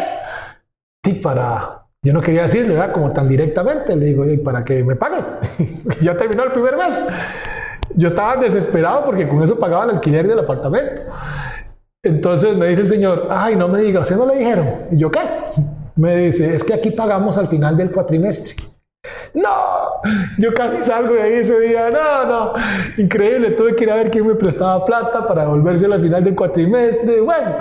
[1.06, 1.78] Sí, para...
[2.04, 2.94] Yo no quería decirle, ¿verdad?
[2.94, 3.96] Como tan directamente.
[3.96, 5.24] Le digo, ¿y para que me paguen?
[6.02, 7.08] ya terminó el primer mes.
[7.96, 11.04] Yo estaba desesperado porque con eso pagaba el alquiler del apartamento.
[12.04, 14.88] Entonces me dice el señor, ay, no me diga, ¿usted no le dijeron?
[14.92, 15.20] Y yo, ¿qué?
[15.96, 18.56] Me dice, es que aquí pagamos al final del cuatrimestre.
[19.34, 20.02] No,
[20.40, 21.90] yo casi salgo de ahí ese día.
[21.92, 22.54] No, no,
[22.98, 23.52] increíble.
[23.52, 27.22] Tuve que ir a ver quién me prestaba plata para devolverse al final del cuatrimestre.
[27.22, 27.56] Bueno,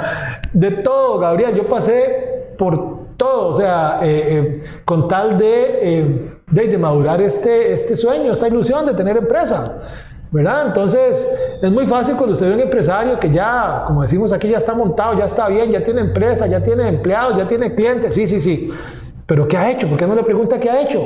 [0.53, 1.55] de todo, Gabriel.
[1.55, 7.21] Yo pasé por todo, o sea, eh, eh, con tal de, eh, de, de, madurar
[7.21, 9.83] este, este sueño, esta ilusión de tener empresa.
[10.31, 10.69] ¿Verdad?
[10.69, 11.27] Entonces,
[11.61, 14.75] es muy fácil cuando usted ve un empresario que ya, como decimos aquí, ya está
[14.75, 18.41] montado, ya está bien, ya tiene empresa, ya tiene empleados, ya tiene clientes, sí, sí,
[18.41, 18.71] sí.
[19.27, 19.89] Pero ¿qué ha hecho?
[19.89, 21.01] ¿Por qué no le pregunta qué ha hecho?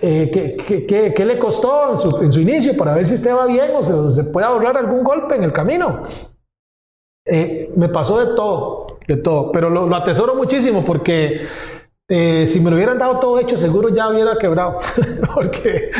[0.00, 3.32] Eh, ¿qué, qué, qué, le costó en su, en su, inicio para ver si usted
[3.32, 6.02] va bien o se, se puede ahorrar algún golpe en el camino?
[7.26, 11.46] Eh, me pasó de todo, de todo, pero lo, lo atesoro muchísimo porque
[12.06, 14.78] eh, si me lo hubieran dado todo hecho, seguro ya hubiera quebrado,
[15.34, 15.90] porque,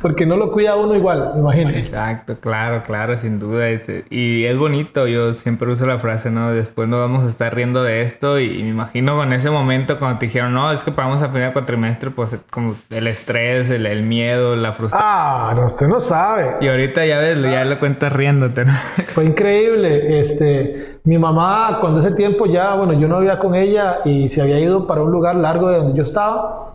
[0.00, 1.70] porque no lo cuida uno igual, me imagino.
[1.70, 3.66] Exacto, claro, claro, sin duda.
[4.08, 6.52] Y es bonito, yo siempre uso la frase, ¿no?
[6.52, 10.18] Después nos vamos a estar riendo de esto y, me imagino con ese momento cuando
[10.18, 14.02] te dijeron, no, es que pagamos a final cuatrimestre, pues como el estrés, el, el
[14.02, 15.10] miedo, la frustración.
[15.10, 16.56] Ah, no, usted no sabe.
[16.60, 18.72] Y ahorita ya ves, ya lo cuentas riéndote, ¿no?
[19.14, 23.98] Fue increíble, este, mi mamá cuando ese tiempo ya, bueno, yo no vivía con ella
[24.04, 26.74] y se había ido para un lugar largo de donde yo estaba,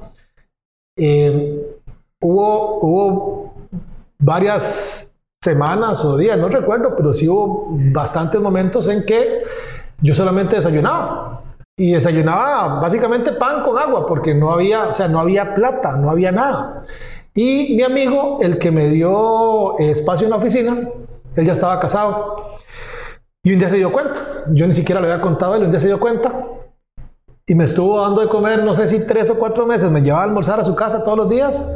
[0.98, 1.65] eh,
[2.26, 3.54] hubo, hubo
[4.20, 9.44] varias semanas o días, no recuerdo, pero sí hubo bastantes momentos en que
[10.02, 11.42] yo solamente desayunaba.
[11.78, 16.10] Y desayunaba básicamente pan con agua, porque no había, o sea, no había plata, no
[16.10, 16.86] había nada.
[17.34, 20.90] Y mi amigo, el que me dio espacio en la oficina,
[21.36, 22.56] él ya estaba casado.
[23.44, 25.82] Y un día se dio cuenta, yo ni siquiera le había contado él, un día
[25.82, 26.46] se dio cuenta
[27.46, 30.24] y me estuvo dando de comer, no sé si tres o cuatro meses, me llevaba
[30.24, 31.70] a almorzar a su casa todos los días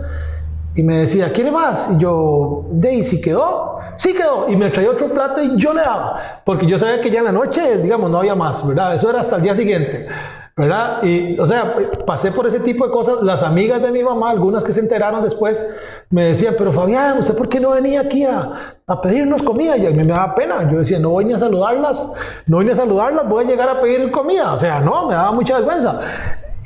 [0.80, 1.90] y me decía, ¿quiere más?
[1.94, 3.80] Y yo, Daisy, ¿quedó?
[3.98, 4.48] Sí quedó.
[4.48, 7.26] Y me traía otro plato y yo le daba, porque yo sabía que ya en
[7.26, 8.96] la noche, digamos, no había más, ¿verdad?
[8.96, 10.08] Eso era hasta el día siguiente.
[10.56, 11.04] ¿verdad?
[11.04, 13.22] Y, o sea, pasé por ese tipo de cosas.
[13.24, 15.62] Las amigas de mi mamá, algunas que se enteraron después,
[16.10, 19.76] me decían, pero Fabián, ¿usted por qué no venía aquí a, a pedirnos comida?
[19.76, 20.70] Y a mí me daba pena.
[20.72, 22.12] Yo decía, no voy ni a saludarlas,
[22.46, 24.54] no voy ni a saludarlas, voy a llegar a pedir comida.
[24.54, 26.00] O sea, no, me daba mucha vergüenza.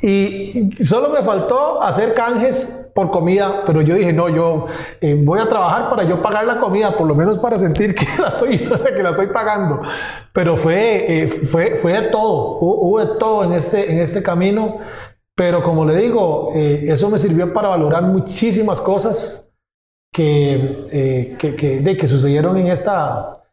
[0.02, 4.66] Y, y solo me faltó hacer canjes por comida, pero yo dije, no, yo
[5.00, 8.06] eh, voy a trabajar para yo pagar la comida, por lo menos para sentir que
[8.20, 9.82] la estoy, o sea, que la estoy pagando.
[10.32, 14.78] Pero fue, eh, fue, fue de todo, hubo de todo en este, en este camino,
[15.34, 19.52] pero como le digo, eh, eso me sirvió para valorar muchísimas cosas
[20.12, 23.43] que, que, que, de, que sucedieron en esta,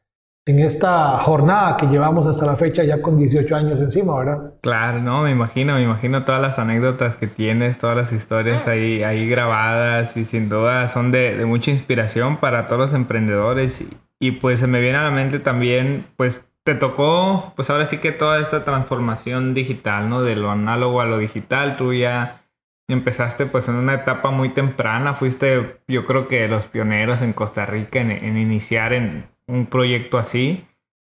[0.45, 4.53] en esta jornada que llevamos hasta la fecha ya con 18 años encima, ¿verdad?
[4.61, 9.03] Claro, no, me imagino, me imagino todas las anécdotas que tienes, todas las historias ahí,
[9.03, 13.85] ahí grabadas y sin duda son de, mucha inspiración para todos los emprendedores
[14.19, 17.97] y, pues se me viene a la mente también, pues te tocó, pues ahora sí
[17.97, 20.21] que toda esta transformación digital, ¿no?
[20.21, 22.43] De lo análogo a lo digital, tú ya
[22.87, 27.65] empezaste pues en una etapa muy temprana, fuiste yo creo que los pioneros en Costa
[27.65, 30.65] Rica en iniciar en un proyecto así.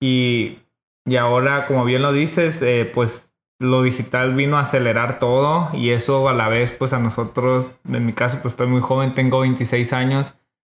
[0.01, 0.59] Y,
[1.05, 5.91] y ahora, como bien lo dices, eh, pues lo digital vino a acelerar todo y
[5.91, 9.41] eso a la vez, pues a nosotros, en mi caso, pues estoy muy joven, tengo
[9.41, 10.35] 26 años,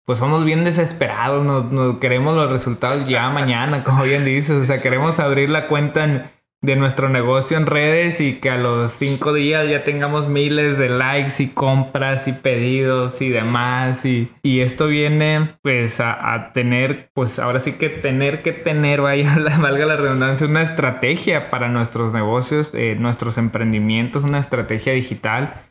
[0.05, 4.65] pues somos bien desesperados, nos, nos queremos los resultados ya mañana, como bien dices, o
[4.65, 8.91] sea, queremos abrir la cuenta en de nuestro negocio en redes y que a los
[8.91, 14.05] cinco días ya tengamos miles de likes y compras y pedidos y demás.
[14.05, 19.35] Y, y esto viene pues a, tener pues ahora sí que tener que tener vaya
[19.61, 25.61] valga la redundancia una estrategia para nuestros negocios eh, nuestros emprendimientos una estrategia digital.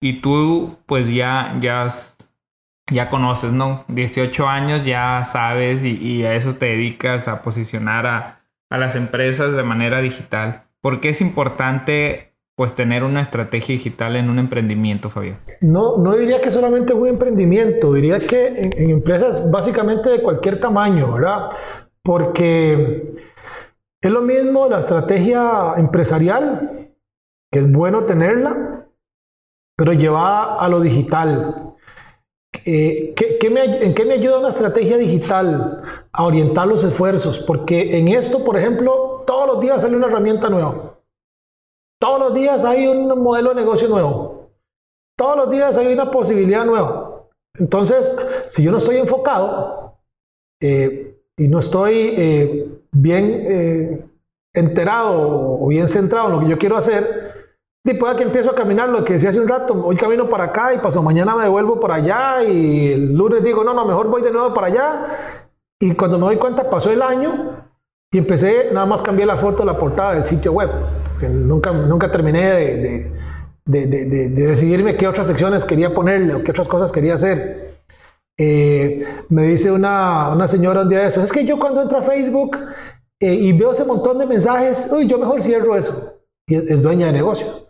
[0.00, 1.88] Y tú pues ya ya
[2.90, 8.43] ya conoces no 18 años ya sabes y, a eso te dedicas a posicionar
[8.74, 10.64] a las empresas de manera digital.
[10.80, 15.36] ¿Por qué es importante pues tener una estrategia digital en un emprendimiento, Fabio?
[15.60, 21.12] No, no diría que solamente un emprendimiento, diría que en, empresas básicamente de cualquier tamaño,
[21.12, 21.50] ¿verdad?
[22.02, 23.04] Porque
[24.02, 26.90] es lo mismo la estrategia empresarial,
[27.52, 28.88] que es bueno tenerla,
[29.76, 31.76] pero llevada a lo digital.
[32.64, 35.83] Eh, ¿qué, qué me, ¿En qué me ayuda una estrategia digital
[36.14, 37.38] a orientar los esfuerzos?
[37.40, 40.94] Porque en esto, por ejemplo, todos los días sale una herramienta nueva.
[42.00, 44.50] Todos los días hay un modelo de negocio nuevo.
[45.18, 47.26] Todos los días hay una posibilidad nueva.
[47.58, 48.14] Entonces,
[48.48, 49.98] si yo no estoy enfocado
[50.60, 54.06] eh, y no estoy eh, bien eh,
[54.54, 57.34] enterado o bien centrado en lo que yo quiero hacer,
[57.86, 60.72] Después que empiezo a caminar, lo que decía hace un rato, hoy camino para acá
[60.72, 64.22] y paso mañana me devuelvo para allá y el lunes digo, no, no, mejor voy
[64.22, 65.43] de nuevo para allá.
[65.80, 67.64] Y cuando me doy cuenta pasó el año
[68.12, 70.70] Y empecé, nada más cambié la foto la portada del sitio web,
[71.18, 73.12] que nunca, nunca terminé de,
[73.64, 77.74] de, de, de, decidirme qué otras secciones quería ponerle o qué otras cosas quería hacer.
[78.38, 81.98] Eh, me dice una, una, señora un día de eso, es que yo cuando entro
[81.98, 82.56] a Facebook
[83.20, 86.20] eh, y veo ese montón de mensajes, uy, yo mejor cierro eso.
[86.46, 87.66] Y es, es dueña de negocio.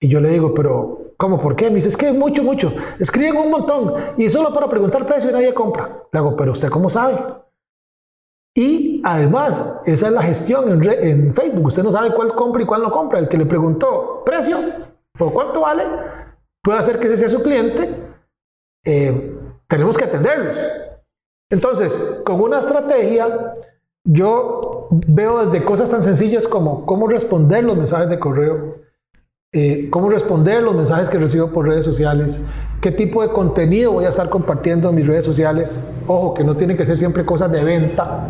[0.00, 1.40] Y yo le digo, pero ¿cómo?
[1.40, 1.70] ¿Por qué?
[1.70, 2.74] Me dice, es que mucho, mucho.
[2.98, 6.02] Escriben un montón y solo para preguntar precio y nadie compra.
[6.10, 7.14] Le hago, pero ¿usted cómo sabe?
[8.56, 11.66] Y además, esa es la gestión en, en, Facebook.
[11.66, 13.20] Usted no sabe cuál compra y cuál no compra.
[13.20, 14.58] El que le preguntó precio
[15.20, 15.84] o cuánto vale,
[16.60, 17.88] puede hacer que ese sea su cliente.
[18.84, 20.56] Eh, tenemos que atenderlos.
[21.50, 23.54] Entonces, con una estrategia,
[24.04, 28.81] yo veo desde cosas tan sencillas como cómo responder los mensajes de correo,
[29.54, 32.40] eh, cómo responder los mensajes que recibo por redes sociales,
[32.80, 35.86] qué tipo de contenido voy a estar compartiendo en mis redes sociales.
[36.06, 38.28] Ojo, que no tiene que ser siempre cosas de venta.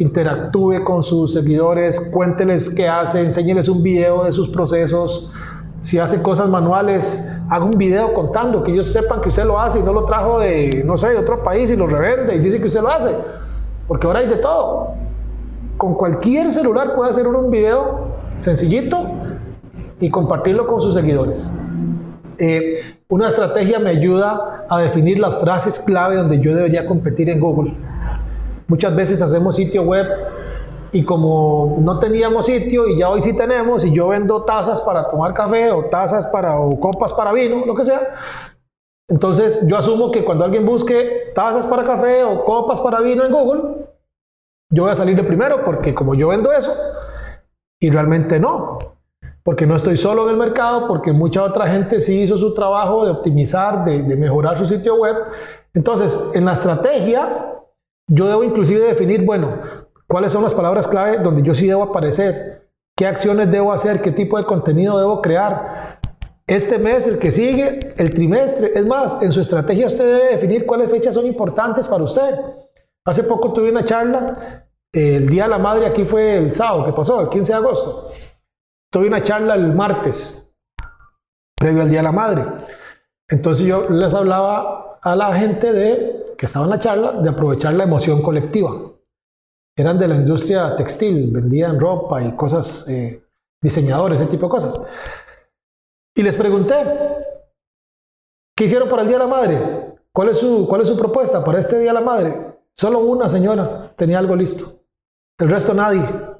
[0.00, 5.30] Interactúe con sus seguidores, cuénteles qué hace, enséñeles un video de sus procesos.
[5.80, 9.78] Si hace cosas manuales, haga un video contando, que ellos sepan que usted lo hace
[9.78, 12.60] y no lo trajo de, no sé, de otro país y lo revende y dice
[12.60, 13.14] que usted lo hace.
[13.86, 14.88] Porque ahora hay de todo.
[15.76, 19.21] Con cualquier celular puede hacer uno un video sencillito
[20.02, 21.48] y compartirlo con sus seguidores.
[22.36, 27.38] Eh, una estrategia me ayuda a definir las frases clave donde yo debería competir en
[27.38, 27.76] Google.
[28.66, 30.08] Muchas veces hacemos sitio web
[30.90, 35.08] y como no teníamos sitio y ya hoy sí tenemos y yo vendo tazas para
[35.08, 38.00] tomar café o tazas para o copas para vino, lo que sea.
[39.08, 43.30] Entonces yo asumo que cuando alguien busque tazas para café o copas para vino en
[43.30, 43.86] Google,
[44.68, 46.74] yo voy a salir de primero porque como yo vendo eso
[47.78, 48.91] y realmente no
[49.42, 53.04] porque no estoy solo en el mercado, porque mucha otra gente sí hizo su trabajo
[53.04, 55.16] de optimizar, de, mejorar su sitio web.
[55.74, 57.56] Entonces, en la estrategia,
[58.06, 59.58] yo debo inclusive definir, bueno,
[60.06, 64.12] cuáles son las palabras clave donde yo sí debo aparecer, qué acciones debo hacer, qué
[64.12, 66.00] tipo de contenido debo crear.
[66.46, 68.72] Este mes, el que sigue, el trimestre.
[68.74, 72.34] Es más, en su estrategia usted debe definir cuáles fechas son importantes para usted.
[73.04, 76.92] Hace poco tuve una charla, el Día de la Madre aquí fue el sábado que
[76.92, 78.10] pasó, el 15 de agosto.
[78.92, 80.54] Tuve una charla el martes,
[81.56, 82.44] previo al Día de la Madre.
[83.26, 87.72] Entonces yo les hablaba a la gente de, que estaba en la charla de aprovechar
[87.72, 88.92] la emoción colectiva.
[89.74, 93.26] Eran de la industria textil, vendían ropa y cosas, eh,
[93.62, 94.78] diseñadores, ese tipo de cosas.
[96.14, 96.74] Y les pregunté,
[98.54, 99.96] ¿qué hicieron para el Día de la Madre?
[100.12, 102.58] ¿Cuál es su, cuál es su propuesta para este Día de la Madre?
[102.76, 104.82] Solo una señora tenía algo listo.
[105.38, 106.31] El resto nadie.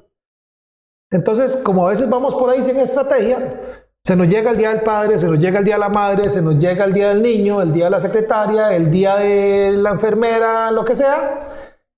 [1.13, 3.61] Entonces, como a veces vamos por ahí sin estrategia,
[4.03, 6.29] se nos llega el día del padre, se nos llega el día de la madre,
[6.31, 9.73] se nos llega el día del niño, el día de la secretaria, el día de
[9.73, 11.41] la enfermera, lo que sea.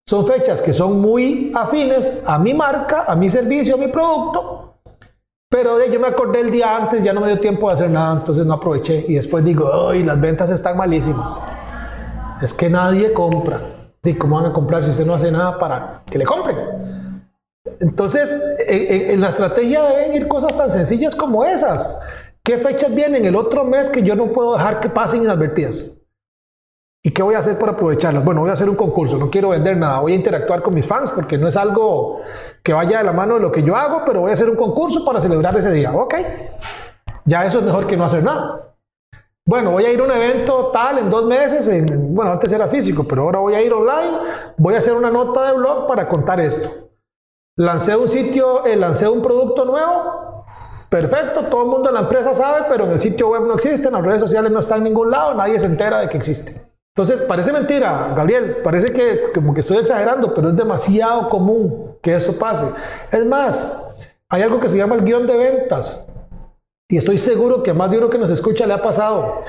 [0.06, 4.82] Son fechas que son muy afines a mi marca, a mi servicio, a mi producto.
[5.50, 8.20] Pero yo me acordé el día antes, ya no me dio tiempo de hacer nada,
[8.20, 9.06] entonces no aproveché.
[9.08, 11.40] Y después digo, ¡ay, las ventas están malísimas!
[12.42, 13.62] Es que nadie compra.
[14.04, 17.05] ¿Y cómo van a comprar si usted no hace nada para que le compren?
[17.80, 18.36] Entonces,
[18.68, 22.00] en, la estrategia deben ir cosas tan sencillas como esas.
[22.44, 26.00] ¿Qué fechas vienen el otro mes que yo no puedo dejar que pasen inadvertidas?
[27.04, 28.24] ¿Y qué voy a hacer para aprovecharlas?
[28.24, 30.88] Bueno, voy a hacer un concurso, no quiero vender nada, voy a interactuar con mis
[30.88, 32.22] fans porque no es algo
[32.64, 34.56] que vaya de la mano de lo que yo hago, pero voy a hacer un
[34.56, 35.92] concurso para celebrar ese día.
[35.94, 36.16] Ok,
[37.26, 38.76] ya eso es mejor que no hacer nada.
[39.46, 43.06] Bueno, voy a ir a un evento tal en dos meses, bueno, antes era físico,
[43.08, 44.18] pero ahora voy a ir online,
[44.58, 46.86] voy a hacer una nota de blog para contar esto.
[47.58, 50.46] Lancé un sitio, eh, lancé un producto nuevo,
[50.90, 53.88] perfecto, todo el mundo en la empresa sabe, pero en el sitio web no existe,
[53.88, 56.62] en las redes sociales no está en ningún lado, nadie se entera de que existe.
[56.94, 62.16] Entonces, parece mentira, Gabriel, parece que como que estoy exagerando, pero es demasiado común que
[62.16, 62.66] esto pase.
[63.12, 63.90] Es más,
[64.28, 66.08] hay algo que se llama el guion de ventas.
[66.90, 69.44] Y estoy seguro que más de uno que nos escucha le ha pasado.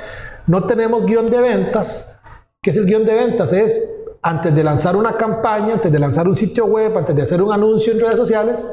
[0.46, 2.18] No tenemos guion de ventas.
[2.62, 3.52] ¿Qué es el guion de ventas?
[3.52, 7.42] Es antes de lanzar una campaña, antes de lanzar un sitio web, antes de hacer
[7.42, 8.66] un anuncio en redes sociales,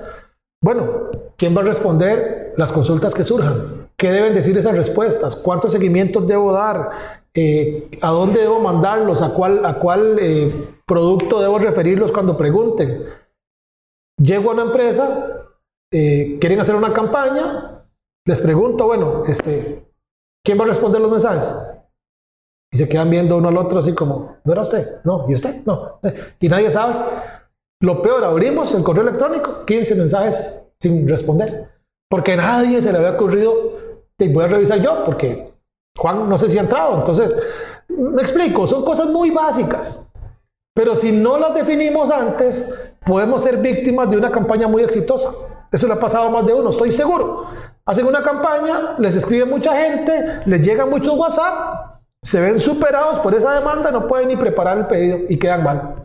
[0.61, 3.89] bueno, ¿quién va a responder las consultas que surjan?
[3.97, 5.35] ¿Qué deben decir esas respuestas?
[5.35, 7.23] ¿Cuántos seguimientos debo dar?
[7.33, 9.21] Eh, ¿A dónde debo mandarlos?
[9.21, 13.05] ¿A cuál, eh, producto debo referirlos cuando pregunten?
[14.17, 15.47] Llego a una empresa,
[15.91, 17.83] eh, quieren hacer una campaña,
[18.25, 19.85] les pregunto, bueno, este,
[20.45, 21.82] ¿quién va a responder los mensajes?
[22.73, 25.01] Y se quedan viendo uno al otro así como, ¿no era usted?
[25.03, 25.63] No, ¿y usted?
[25.65, 25.99] No.
[26.39, 26.95] Y nadie sabe.
[27.79, 31.69] Lo peor, abrimos el correo electrónico, 15 mensajes sin responder.
[32.09, 33.53] Porque a nadie se le había ocurrido,
[34.17, 35.53] te voy a revisar yo, porque
[35.97, 36.97] Juan no sé si ha entrado.
[36.97, 37.35] Entonces,
[37.89, 40.11] me explico, son cosas muy básicas.
[40.75, 42.73] Pero si no las definimos antes,
[43.05, 45.29] podemos ser víctimas de una campaña muy exitosa.
[45.71, 47.45] Eso le ha pasado a más de uno, estoy seguro.
[47.85, 51.92] Hacen una campaña, les escribe mucha gente, les llega mucho WhatsApp,
[52.23, 56.03] se ven superados por esa demanda, no pueden ni preparar el pedido y quedan mal.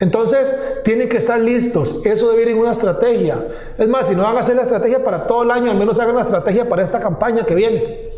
[0.00, 0.54] Entonces,
[0.84, 2.00] tienen que estar listos.
[2.04, 3.44] Eso debe ir en una estrategia.
[3.76, 5.98] Es más, si no van a hacer la estrategia para todo el año, al menos
[5.98, 8.10] hagan la estrategia para esta campaña que viene.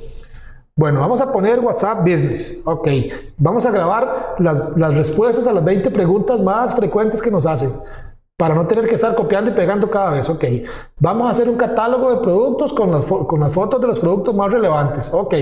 [0.77, 2.63] Bueno, vamos a poner WhatsApp Business.
[2.65, 2.89] Ok.
[3.39, 7.73] Vamos a grabar las, respuestas a las 20 preguntas más frecuentes que nos hacen
[8.37, 10.29] para no tener que estar copiando y pegando cada vez.
[10.29, 10.45] Ok.
[10.99, 14.35] Vamos a hacer un catálogo de productos con las, con las fotos de los productos
[14.35, 15.11] más relevantes.
[15.13, 15.35] Ok.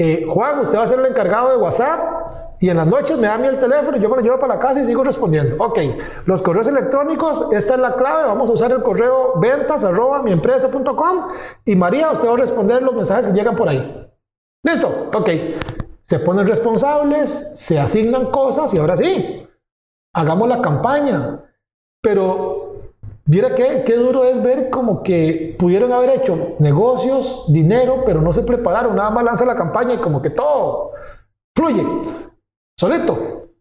[0.00, 3.26] Eh, Juan, usted va a ser el encargado de WhatsApp y en las noches me
[3.26, 5.02] da a mí el teléfono y yo me lo llevo para la casa y sigo
[5.02, 5.56] respondiendo.
[5.62, 5.78] Ok.
[6.24, 8.24] Los correos electrónicos, esta es la clave.
[8.24, 11.28] Vamos a usar el correo ventas arroba miempresa.com
[11.64, 14.08] y María, usted va a responder los mensajes que llegan por ahí.
[14.62, 15.30] Listo, ok.
[16.04, 19.46] Se ponen responsables, se asignan cosas y ahora sí,
[20.14, 21.44] hagamos la campaña.
[22.00, 22.77] Pero,
[23.28, 28.32] mira qué, qué duro es ver como que pudieron haber hecho negocios, dinero, pero no
[28.32, 28.96] se prepararon.
[28.96, 30.90] Nada más lanza la campaña y como que todo
[31.54, 31.84] fluye,
[32.76, 33.52] solito.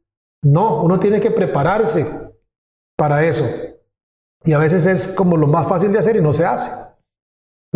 [0.43, 2.05] No, uno tiene que prepararse
[2.97, 3.45] para eso.
[4.43, 6.71] Y a veces es como lo más fácil de hacer y no se hace.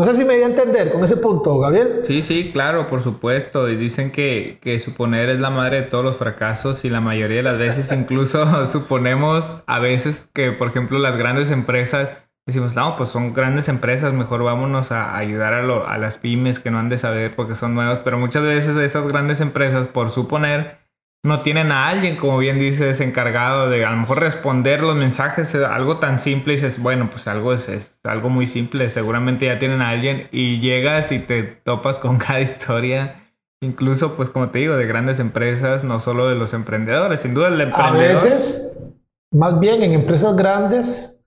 [0.01, 1.99] No sé si me voy a entender con ese punto, Gabriel.
[2.01, 3.69] Sí, sí, claro, por supuesto.
[3.69, 7.37] Y dicen que, que, suponer es la madre de todos los fracasos y la mayoría
[7.37, 12.95] de las veces incluso suponemos a veces que, por ejemplo, las grandes empresas, decimos, no,
[12.95, 16.89] pues son grandes empresas, mejor vámonos a ayudar a, a las pymes que no han
[16.89, 17.99] de saber porque son nuevas.
[17.99, 20.79] Pero muchas veces esas grandes empresas, por suponer,
[21.23, 25.53] no tienen a alguien, como bien dices, encargado de a lo mejor responder los mensajes,
[25.53, 29.81] algo tan simple, y dices, bueno, pues algo es, algo muy simple, seguramente ya tienen
[29.81, 33.17] a alguien y llegas y te topas con cada historia,
[33.61, 37.49] incluso pues como te digo, de grandes empresas, no solo de los emprendedores, sin duda
[37.49, 37.95] el emprendedor.
[37.95, 38.91] A veces,
[39.31, 41.20] más bien en empresas grandes,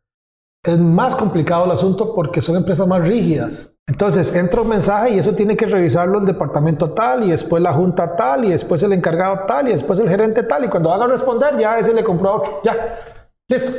[0.64, 3.76] es más complicado el asunto porque son empresas más rígidas.
[3.86, 7.74] Entonces entra un mensaje y eso tiene que revisarlo el departamento tal y después la
[7.74, 11.06] junta tal y después el encargado tal y después el gerente tal y cuando haga
[11.06, 12.60] responder ya ese le compró a otro.
[12.64, 12.98] Ya,
[13.46, 13.72] listo.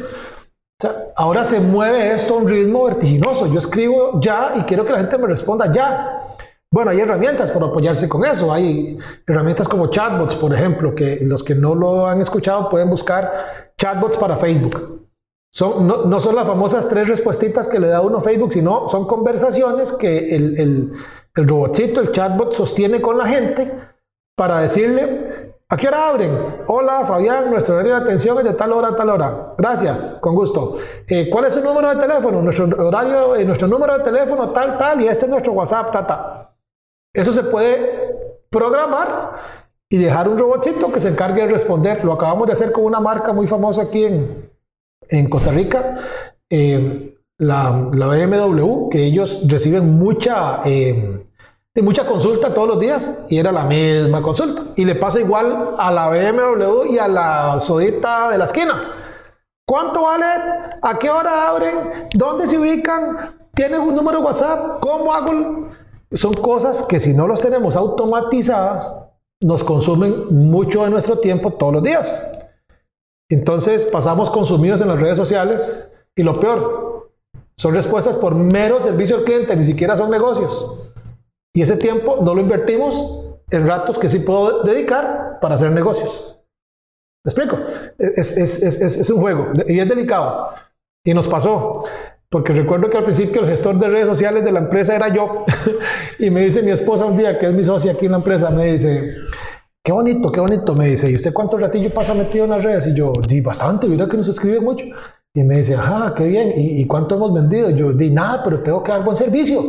[1.15, 3.47] ahora se mueve esto a un ritmo vertiginoso.
[3.47, 6.21] Yo escribo ya y quiero que la gente me responda ya.
[6.71, 8.53] Bueno, hay herramientas para apoyarse con eso.
[8.53, 13.73] Hay herramientas como chatbots, por ejemplo, que los que no lo han escuchado pueden buscar
[13.75, 15.04] chatbots para Facebook
[15.59, 19.93] no, son las famosas tres respuestitas que le da uno a Facebook, sino son conversaciones
[19.93, 20.91] que el, el,
[21.33, 23.71] el robotcito, el chatbot, sostiene con la gente
[24.35, 26.31] para decirle, ¿a qué hora abren?
[26.67, 29.53] Hola, Fabián, nuestro horario de atención es de tal hora a tal hora.
[29.57, 30.77] Gracias, con gusto.
[31.07, 32.41] Eh, ¿Cuál es su número de teléfono?
[32.41, 36.05] Nuestro horario, eh, nuestro número de teléfono, tal, tal, y este es nuestro WhatsApp, tal,
[36.05, 36.49] tal.
[37.13, 39.35] Eso se puede programar
[39.87, 42.03] y dejar un robotcito que se encargue de responder.
[42.03, 44.44] Lo acabamos de hacer con una marca muy famosa aquí en,
[45.09, 45.99] en Costa Rica,
[46.49, 51.25] eh, la, BMW, que ellos reciben mucha, eh,
[51.81, 54.63] mucha consulta todos los días y era la misma consulta.
[54.75, 58.91] Y le pasa igual a la BMW y a la sodita de la esquina.
[59.67, 60.25] ¿Cuánto vale?
[60.81, 62.07] ¿A qué hora abren?
[62.13, 63.35] ¿Dónde se ubican?
[63.53, 64.79] ¿Tienen un número de WhatsApp?
[64.79, 65.69] ¿Cómo hago?
[66.11, 69.09] Son cosas que si no las tenemos automatizadas,
[69.41, 72.34] nos consumen mucho de nuestro tiempo todos los días.
[73.29, 77.11] Entonces pasamos consumidos en las redes sociales y lo peor,
[77.57, 80.81] son respuestas por mero servicio al cliente, ni siquiera son negocios.
[81.53, 86.37] Y ese tiempo no lo invertimos en ratos que sí puedo dedicar para hacer negocios.
[87.23, 87.57] ¿Me explico?
[87.97, 90.49] Es, es, es, es un juego y es delicado.
[91.03, 91.85] Y nos pasó.
[92.29, 95.45] Porque recuerdo que al principio el gestor de redes sociales de la empresa era yo.
[96.19, 98.49] y me dice mi esposa un día, que es mi socia aquí en la empresa,
[98.49, 99.15] me dice,
[99.85, 101.11] Qué bonito, qué bonito, me dice.
[101.11, 102.87] ¿Y usted cuánto ratillo pasa metido en las redes?
[102.87, 104.83] Y yo, di bastante, mira que nos escribe mucho.
[105.31, 106.53] Y me dice, ajá, qué bien.
[106.55, 107.69] ¿Y, cuánto hemos vendido?
[107.69, 109.61] yo, di nada, pero tengo que dar buen servicio.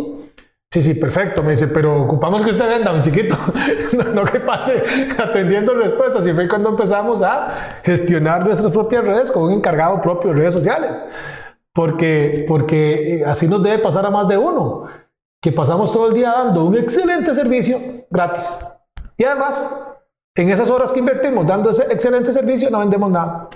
[0.73, 1.43] Sí, sí, perfecto.
[1.43, 3.37] Me dice, pero ocupamos que usted venda, mi chiquito.
[4.15, 4.83] no, que pase
[5.19, 6.27] atendiendo respuestas.
[6.27, 10.55] Y fue cuando empezamos a gestionar nuestras propias redes con un encargado propio de redes
[10.55, 10.93] sociales.
[11.75, 14.85] Porque, porque eh, así nos debe pasar a más de uno.
[15.43, 17.79] Que pasamos todo el día dando un excelente servicio
[18.11, 18.49] gratis.
[19.19, 19.96] Y además,
[20.37, 23.49] en esas horas que invertimos dando ese excelente servicio no vendemos nada.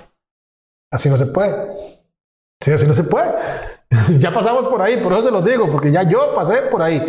[0.90, 2.00] Así no se puede.
[2.62, 3.32] Sí, así no se puede.
[4.18, 7.02] ya pasamos por ahí, por eso se los digo, porque ya yo pasé por ahí.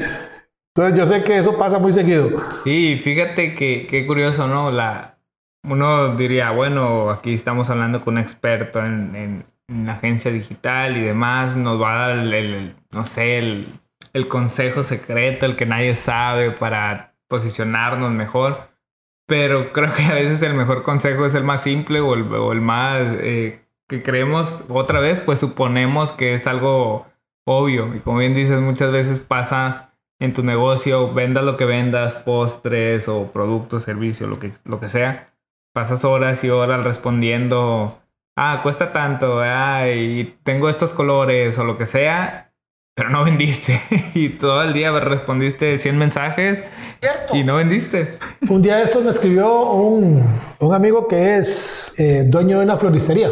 [0.75, 2.29] Entonces yo sé que eso pasa muy seguido.
[2.63, 4.71] Sí, fíjate que qué curioso, ¿no?
[4.71, 5.17] La,
[5.63, 9.51] uno diría, bueno, aquí estamos hablando con un experto en, en,
[9.85, 13.67] la agencia digital y demás, nos va a dar el, no sé, el,
[14.11, 18.70] el consejo secreto, el que nadie sabe para posicionarnos mejor.
[19.31, 22.13] Pero creo que a veces el mejor consejo es el más simple o
[22.51, 27.05] el, más eh, que creemos otra vez, pues suponemos que es algo
[27.45, 27.95] obvio.
[27.95, 33.07] Y como bien dices, muchas veces pasa en tu negocio, vendas lo que vendas, postres
[33.07, 35.29] o productos, servicios, lo que, lo que sea.
[35.71, 38.01] Pasas horas y horas respondiendo,
[38.35, 42.50] ah, cuesta tanto, ah, y tengo estos colores o lo que sea,
[43.01, 43.81] pero no vendiste.
[44.13, 46.61] y todo el día respondiste 100 mensajes
[47.33, 48.19] y no vendiste.
[48.47, 50.23] Un día esto me escribió un,
[50.59, 53.31] un amigo que es eh, dueño de una floristería.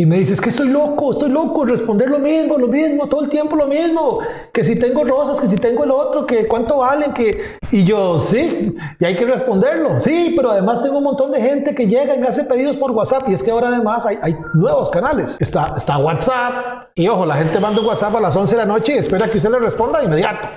[0.00, 3.20] Y me dice, es que estoy loco, estoy loco, responder lo mismo, lo mismo, todo
[3.20, 4.20] el tiempo lo mismo,
[4.50, 7.58] que si tengo rosas, que si tengo el otro, que cuánto valen, que...
[7.70, 11.74] Y yo, sí, y hay que responderlo, sí, pero además tengo un montón de gente
[11.74, 14.38] que llega y me hace pedidos por WhatsApp, y es que ahora además hay, hay
[14.54, 15.36] nuevos canales.
[15.38, 18.72] Está, está WhatsApp, y ojo, la gente manda un WhatsApp a las 11 de la
[18.72, 20.48] noche y espera que usted le responda inmediato.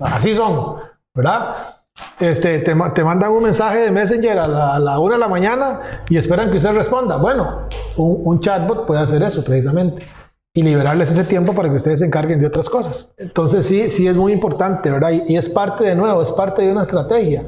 [0.00, 0.74] Así son,
[1.14, 1.77] ¿verdad?
[2.20, 6.16] Este, te, mandan un mensaje de Messenger a la, a 1 de la mañana y
[6.16, 7.16] esperan que usted responda.
[7.16, 10.04] Bueno, un, chatbot puede hacer eso precisamente
[10.52, 13.12] y liberarles ese tiempo para que ustedes se encarguen de otras cosas.
[13.16, 15.12] Entonces sí, sí es muy importante, ¿verdad?
[15.26, 17.44] Y, es parte de nuevo, es parte de una estrategia.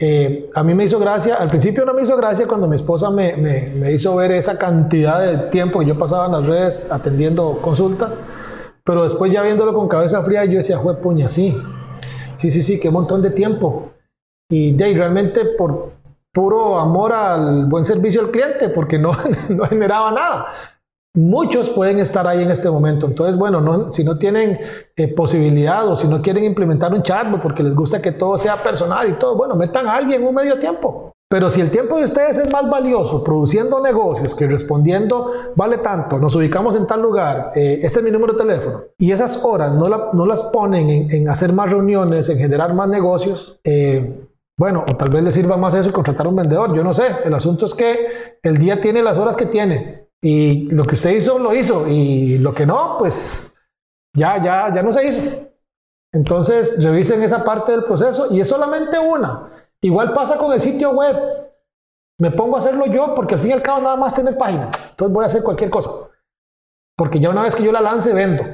[0.00, 3.08] Eh, a mí me hizo gracia, al principio no me hizo gracia cuando mi esposa
[3.10, 7.60] me, me, hizo ver esa cantidad de tiempo que yo pasaba en las redes atendiendo
[7.62, 8.18] consultas,
[8.82, 11.56] pero después ya viéndolo con cabeza fría yo decía, fue puña, sí,
[12.34, 13.90] Sí, sí, sí, qué montón de tiempo.
[14.50, 15.92] Y de ahí, realmente por
[16.32, 19.12] puro amor al buen servicio al cliente, porque no,
[19.48, 20.46] no generaba nada.
[21.14, 23.06] Muchos pueden estar ahí en este momento.
[23.06, 24.58] Entonces, bueno, no, si no tienen
[24.96, 28.62] eh, posibilidad o si no quieren implementar un chatbot porque les gusta que todo sea
[28.62, 31.11] personal y todo, bueno, metan a alguien un medio tiempo.
[31.32, 36.18] Pero si el tiempo de ustedes es más valioso produciendo negocios que respondiendo, vale tanto,
[36.18, 39.72] nos ubicamos en tal lugar, eh, este es mi número de teléfono, y esas horas
[39.72, 44.28] no, no las ponen en, hacer más reuniones, en generar más negocios, eh,
[44.58, 47.06] bueno, o tal vez les sirva más eso y contratar un vendedor, yo no sé.
[47.24, 51.12] El asunto es que el día tiene las horas que tiene, y lo que usted
[51.12, 53.54] hizo, lo hizo, y lo que no, pues
[54.14, 55.20] ya, ya, ya no se hizo.
[56.12, 59.48] Entonces, revisen esa parte del proceso y es solamente una.
[59.82, 61.16] Igual pasa con el sitio web.
[62.18, 64.70] Me pongo a hacerlo yo porque al fin y al cabo nada más tener página.
[64.90, 65.90] Entonces voy a hacer cualquier cosa.
[66.96, 68.44] Porque ya una vez que yo la lance, vendo.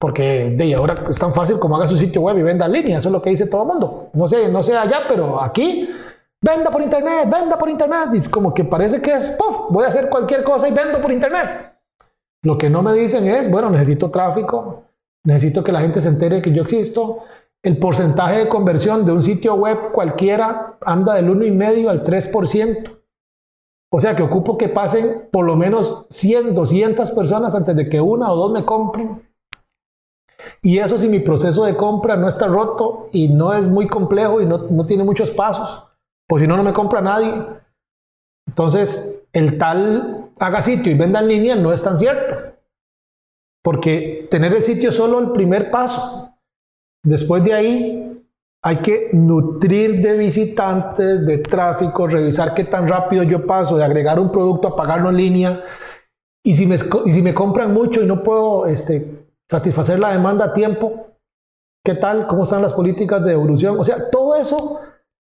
[0.00, 2.98] Porque de ahora es tan fácil como haga su sitio web y venda en línea.
[2.98, 4.10] Eso es lo que dice todo el mundo.
[4.14, 5.88] No sé, no sé allá, pero aquí
[6.40, 8.08] venda por internet, venda por internet.
[8.14, 11.12] Y como que parece que es, puff, voy a hacer cualquier cosa y vendo por
[11.12, 11.76] internet.
[12.42, 14.84] Lo que no me dicen es, bueno, necesito tráfico,
[15.24, 17.24] necesito que la gente se entere que yo existo,
[17.62, 22.98] el porcentaje de conversión de un sitio web cualquiera anda del 1,5 al 3%.
[23.90, 28.00] O sea que ocupo que pasen por lo menos 100, 200 personas antes de que
[28.00, 29.26] una o dos me compren.
[30.62, 34.40] Y eso si mi proceso de compra no está roto y no es muy complejo
[34.40, 35.84] y no, no tiene muchos pasos,
[36.28, 37.32] pues si no, no me compra nadie.
[38.46, 42.56] Entonces, el tal haga sitio y venda en línea no es tan cierto.
[43.62, 46.34] Porque tener el sitio solo el primer paso.
[47.08, 48.22] Después de ahí,
[48.62, 54.20] hay que nutrir de visitantes, de tráfico, revisar qué tan rápido yo paso de agregar
[54.20, 55.64] un producto a pagarlo en línea.
[56.44, 60.46] Y si me, y si me compran mucho y no puedo este, satisfacer la demanda
[60.46, 61.06] a tiempo,
[61.82, 62.26] ¿qué tal?
[62.26, 63.80] ¿Cómo están las políticas de evolución?
[63.80, 64.80] O sea, todo eso,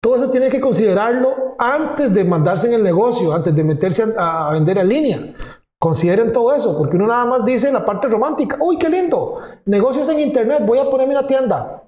[0.03, 4.49] todo eso tiene que considerarlo antes de mandarse en el negocio, antes de meterse a,
[4.49, 5.33] a vender en línea.
[5.81, 10.07] Consideren todo eso, porque uno nada más dice la parte romántica, uy, qué lindo, negocios
[10.09, 11.81] en internet, voy a ponerme una tienda.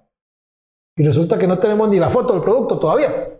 [0.97, 3.39] Y resulta que no tenemos ni la foto del producto todavía.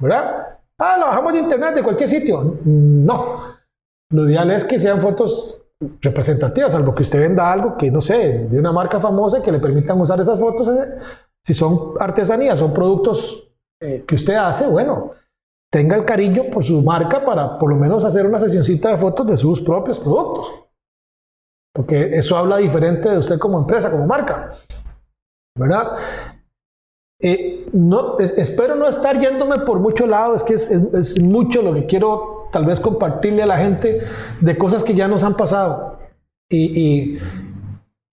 [0.00, 0.58] ¿Verdad?
[0.78, 2.56] Ah, lo bajamos de internet, de cualquier sitio.
[2.64, 3.42] No.
[4.10, 5.60] Lo ideal es que sean fotos
[6.00, 9.60] representativas, salvo que usted venda algo que, no sé, de una marca famosa que le
[9.60, 10.66] permitan usar esas fotos.
[10.68, 10.94] Eh,
[11.44, 13.50] si son artesanías, son productos
[13.82, 15.12] eh, que usted hace, bueno,
[15.70, 19.26] tenga el cariño por su marca para por lo menos hacer una sesioncita de fotos
[19.26, 20.48] de sus propios productos.
[21.72, 24.52] Porque eso habla diferente de usted como empresa, como marca.
[25.56, 25.96] ¿Verdad?
[27.22, 31.86] Eh, no, espero no estar yéndome por mucho lado, es que es, mucho lo que
[31.86, 34.00] quiero tal vez compartirle a la gente
[34.40, 35.98] de cosas que ya nos han pasado.
[36.50, 37.18] Y,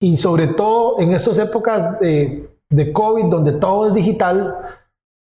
[0.00, 4.56] y, sobre todo en estas épocas de, de COVID, donde todo es digital,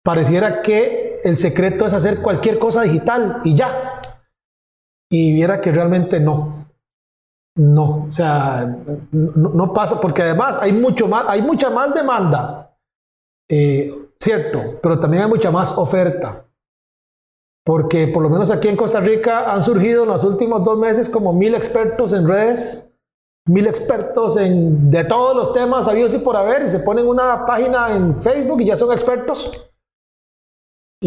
[0.03, 3.99] pareciera que el secreto es hacer cualquier cosa digital y ya.
[5.11, 6.67] Y viera que realmente no.
[7.57, 8.77] No, o sea,
[9.11, 12.77] no, pasa, porque además hay, mucho más, hay mucha más demanda,
[13.49, 16.45] eh, cierto, pero también hay mucha más oferta.
[17.65, 21.09] Porque por lo menos aquí en Costa Rica han surgido en los últimos dos meses
[21.09, 22.93] como mil expertos en redes,
[23.47, 27.45] mil expertos en de todos los temas habidos y por haber, y se ponen una
[27.45, 29.71] página en Facebook y ya son expertos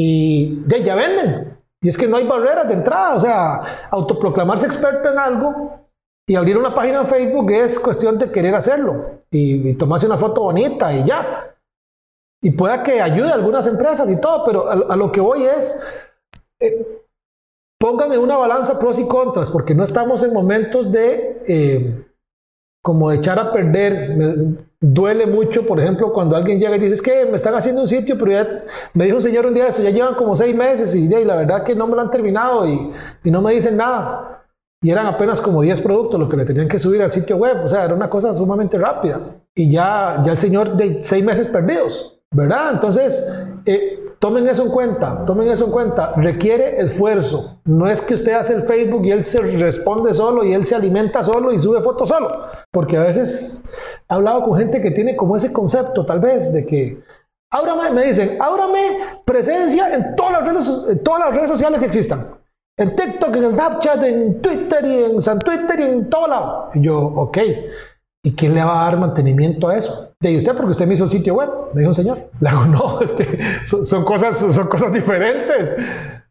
[0.00, 1.58] y ya venden.
[1.82, 5.80] Y es que no hay barreras de entrada, o sea, autoproclamarse experto en algo
[6.28, 10.42] y abrir una página en Facebook es cuestión de querer hacerlo y, tomarse una foto
[10.42, 11.56] bonita y ya.
[12.40, 15.82] Y pueda que ayude a algunas empresas y todo, pero a, lo que voy es,
[16.60, 17.02] eh,
[17.80, 22.06] pongan en una balanza pros y contras, porque no estamos en momentos de eh,
[22.84, 24.67] como de echar a perder.
[24.80, 27.88] Duele mucho, por ejemplo, cuando alguien llega y dice, es que me están haciendo un
[27.88, 28.64] sitio, pero ya
[28.94, 31.34] me dijo un señor un día eso, ya llevan como seis meses y, y la
[31.34, 32.92] verdad que no me lo han terminado y,
[33.24, 34.44] y no me dicen nada.
[34.80, 37.64] Y eran apenas como 10 productos los que le tenían que subir al sitio web,
[37.64, 39.20] o sea, era una cosa sumamente rápida.
[39.52, 42.74] Y ya, ya el señor de seis meses perdidos, ¿verdad?
[42.74, 43.20] Entonces,
[43.66, 46.12] eh, Tomen eso en cuenta, tomen eso en cuenta.
[46.16, 47.60] Requiere esfuerzo.
[47.64, 50.74] No es que usted hace el Facebook y él se responde solo y él se
[50.74, 52.28] alimenta solo y sube fotos solo.
[52.72, 53.62] Porque a veces
[54.08, 57.02] hablado con gente que tiene como ese concepto, tal vez, de que
[57.50, 62.38] ábrame, me dicen, ábrame presencia en todas las redes, sociales que existan.
[62.78, 66.70] En TikTok, en Snapchat, en Twitter y en San Twitter y en todo lado.
[66.74, 67.38] Y yo, ok.
[68.24, 70.12] ¿Y quién le va a dar mantenimiento a eso?
[70.20, 72.30] De usted, porque usted me hizo el sitio web, me dijo un señor.
[72.40, 73.24] Le digo, no, es que
[73.64, 75.74] son, cosas, son cosas diferentes,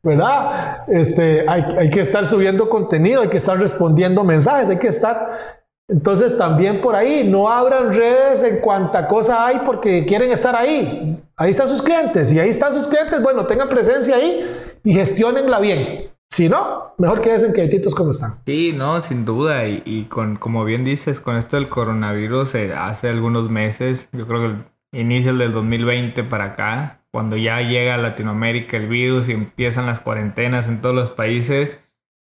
[0.04, 0.84] ¿verdad?
[0.88, 5.57] Este, hay, que estar subiendo contenido, hay que estar respondiendo mensajes, hay que estar.
[5.90, 11.18] Entonces, también por ahí, no abran redes en cuanta cosa hay porque quieren estar ahí.
[11.38, 14.46] Ahí están sus clientes, y ahí están sus clientes, bueno, tengan presencia ahí
[14.84, 16.12] y gestionenla bien.
[16.30, 18.40] Si no, mejor que en quietitos como están.
[18.46, 19.66] Sí, no, sin duda.
[19.66, 24.42] Y, con, como bien dices, con esto del coronavirus, eh, hace algunos meses, yo creo
[24.42, 29.32] que el inicio del 2020 para acá, cuando ya llega a Latinoamérica el virus y
[29.32, 31.78] empiezan las cuarentenas en todos los países,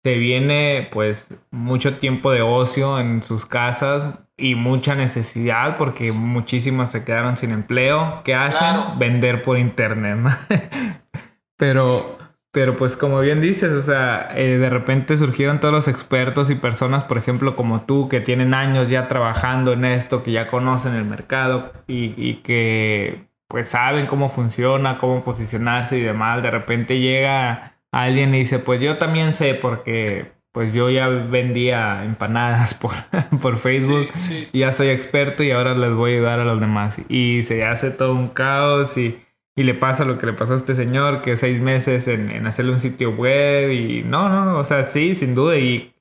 [0.05, 6.91] se viene pues mucho tiempo de ocio en sus casas y mucha necesidad porque muchísimas
[6.93, 8.23] se quedaron sin empleo.
[8.25, 8.99] ¿Qué hacen?
[8.99, 10.19] Vender por internet.
[11.57, 12.19] Pero
[12.51, 16.55] pero pues como bien dices, o sea, eh, de repente surgieron todos los expertos y
[16.55, 20.95] personas, por ejemplo, como tú, que tienen años ya trabajando en esto, que ya conocen
[20.95, 26.43] el mercado y, que pues saben cómo funciona, cómo posicionarse y demás.
[26.43, 32.75] De repente llega alguien dice, pues yo también sé porque pues yo ya vendía empanadas
[32.81, 32.93] por,
[33.41, 34.09] por Facebook
[34.53, 37.01] y ya soy experto y ahora les voy a ayudar a los demás.
[37.09, 39.19] Y se hace todo un caos y
[39.59, 42.71] y le pasa lo que le pasó a este señor, que seis meses en, hacerle
[42.71, 45.97] un sitio web y no, no, o sea, sí, sin duda, y,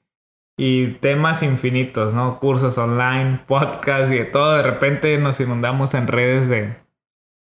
[0.55, 2.39] y temas infinitos, ¿no?
[2.39, 6.75] Cursos online, podcasts y de todo, de repente nos inundamos en redes de,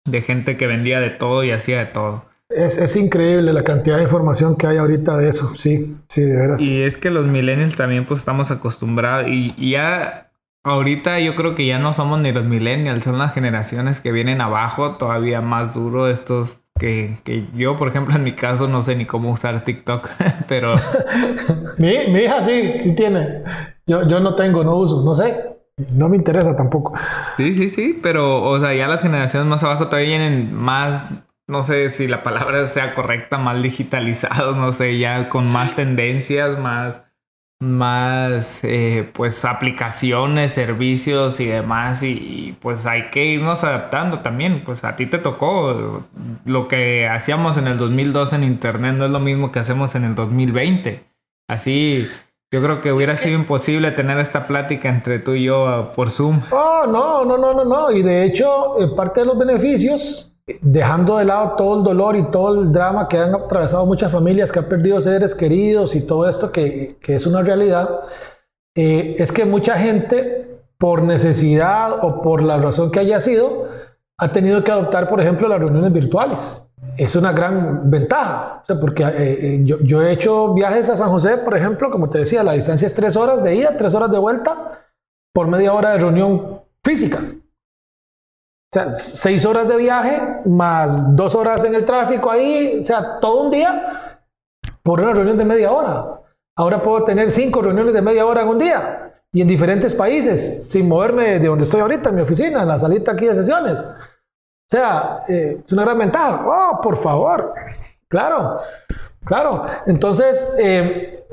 [0.04, 2.26] de gente que vendía de todo y hacía de todo.
[2.56, 6.36] Es, es, increíble la cantidad de información que hay ahorita de eso, sí, sí, de
[6.36, 6.62] veras.
[6.62, 10.32] Y es que los millennials también pues estamos acostumbrados y, y ya
[10.64, 14.41] Ahorita yo creo que ya no somos ni los millennials, son las generaciones que vienen
[14.41, 18.95] abajo, todavía más duro, estos que, que yo, por ejemplo, en mi caso no sé
[18.95, 20.08] ni cómo usar TikTok,
[20.47, 20.76] pero...
[21.80, 23.41] mi, mi, hija sí, sí tiene.
[23.88, 25.36] Yo, yo no tengo, no uso, no sé.
[25.93, 26.93] No me interesa tampoco.
[27.38, 31.08] Sí, sí, sí, pero, o sea, ya las generaciones más abajo todavía vienen más,
[31.52, 36.58] no sé si la palabra sea correcta, más digitalizados, no sé, ya con más tendencias,
[36.58, 37.04] más
[37.60, 44.84] más eh, pues aplicaciones, servicios y demás y, pues hay que irnos adaptando también, pues
[44.84, 46.04] a ti te tocó
[46.45, 50.06] lo que hacíamos en el 2002 en internet no es lo mismo que hacemos en
[50.06, 51.04] el 2020.
[51.47, 52.08] Así
[52.52, 56.10] yo creo que hubiera sido imposible tener esta plática entre tú y yo uh, por
[56.10, 56.41] Zoom.
[56.49, 57.91] Oh, no, no, no, no, no.
[57.91, 60.31] Y de hecho, eh, parte de los beneficios
[60.62, 64.52] dejando de lado todo el dolor y todo el drama que han atravesado muchas familias
[64.52, 67.89] que han perdido seres queridos y todo esto que, que es una realidad,
[68.76, 73.68] eh, es que mucha gente, por necesidad o por la razón que haya sido,
[74.18, 76.68] ha tenido que adoptar, por ejemplo, las reuniones virtuales.
[76.97, 81.38] Es una gran ventaja, porque eh, eh, yo, yo, he hecho viajes a San José,
[81.38, 84.18] por ejemplo, como te decía, la distancia es tres horas de ida, tres horas de
[84.18, 84.80] vuelta,
[85.34, 87.20] por media hora de reunión física.
[88.74, 93.20] O sea, seis horas de viaje más dos horas en el tráfico ahí, o sea,
[93.20, 94.22] todo un día
[94.82, 96.22] por una reunión de media hora.
[96.58, 100.70] Ahora puedo tener cinco reuniones de media hora en un día y en diferentes países,
[100.70, 103.82] sin moverme de donde estoy ahorita, en mi oficina, en la salita aquí de sesiones.
[103.82, 106.46] O sea, eh, es una gran ventaja.
[106.46, 107.54] Oh, por favor.
[108.08, 108.62] Claro,
[109.26, 109.66] claro.
[109.86, 111.26] Entonces, eh,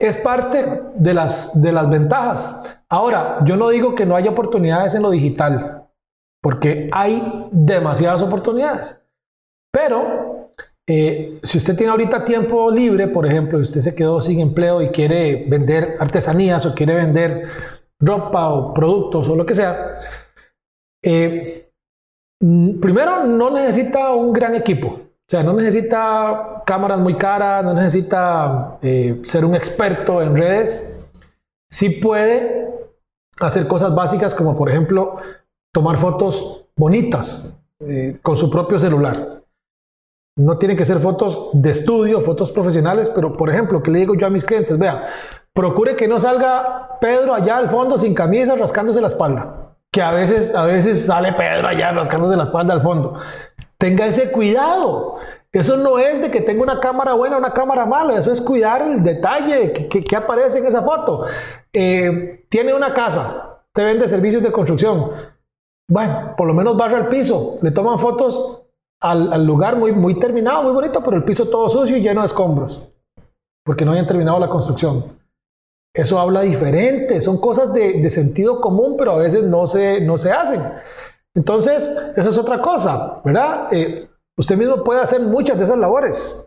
[0.00, 2.76] es parte de las, de las ventajas.
[2.88, 5.85] Ahora, yo no digo que no haya oportunidades en lo digital
[6.46, 9.02] porque hay demasiadas oportunidades.
[9.72, 10.52] Pero
[10.88, 14.80] eh, si usted tiene ahorita tiempo libre, por ejemplo, y usted se quedó sin empleo
[14.80, 17.48] y quiere vender artesanías o quiere vender
[17.98, 19.98] ropa o productos o lo que sea,
[21.02, 21.68] eh,
[22.38, 24.86] primero no necesita un gran equipo.
[24.86, 30.96] O sea, no necesita cámaras muy caras, no necesita eh, ser un experto en redes.
[31.68, 32.68] Sí puede
[33.40, 35.18] hacer cosas básicas como, por ejemplo,
[35.76, 39.42] tomar fotos bonitas eh, con su propio celular.
[40.38, 44.14] No tienen que ser fotos de estudio, fotos profesionales, pero por ejemplo, que le digo
[44.14, 45.04] yo a mis clientes, vea,
[45.52, 49.74] procure que no salga Pedro allá al fondo sin camisa rascándose la espalda.
[49.92, 53.12] Que a veces, a veces sale Pedro allá rascándose la espalda al fondo.
[53.76, 55.16] Tenga ese cuidado.
[55.52, 58.40] Eso no es de que tenga una cámara buena o una cámara mala, eso es
[58.40, 61.26] cuidar el detalle que, aparece en esa foto.
[61.70, 65.35] Eh, tiene una casa, te vende servicios de construcción.
[65.88, 68.66] Bueno, por lo menos barra el piso, le toman fotos
[69.00, 72.26] al, lugar muy, muy terminado, muy bonito, pero el piso todo sucio y lleno de
[72.26, 72.82] escombros,
[73.64, 75.16] porque no hayan terminado la construcción.
[75.94, 80.32] Eso habla diferente, son cosas de, sentido común, pero a veces no se, no se
[80.32, 80.60] hacen.
[81.34, 83.68] Entonces, eso es otra cosa, ¿verdad?
[83.72, 86.46] Eh, usted mismo puede hacer muchas de esas labores.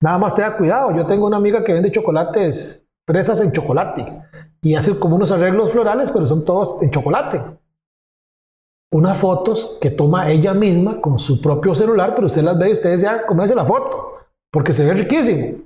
[0.00, 0.94] Nada más tenga cuidado.
[0.94, 4.06] Yo tengo una amiga que vende chocolates, fresas en chocolate,
[4.60, 7.40] y hace como unos arreglos florales, pero son todos en chocolate.
[8.94, 12.72] Unas fotos que toma ella misma con su propio celular, pero usted las ve y
[12.74, 14.18] ustedes ya comienza la foto,
[14.52, 15.64] porque se ve riquísimo.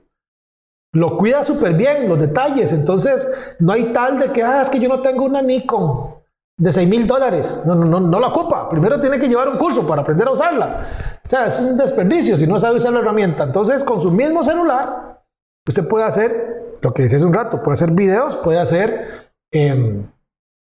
[0.95, 2.72] Lo cuida súper bien, los detalles.
[2.72, 6.14] Entonces, no hay tal de que, ah, es que yo no tengo una Nikon
[6.59, 7.64] de 6 mil dólares.
[7.66, 8.66] No, no, no, no la ocupa.
[8.70, 11.20] Primero tiene que llevar un curso para aprender a usarla.
[11.22, 13.45] O sea, es un desperdicio si no sabe usar la herramienta.
[13.45, 15.20] Entonces, con su mismo celular,
[15.68, 20.11] usted puede hacer lo que decía hace un rato, puede hacer videos, puede hacer em,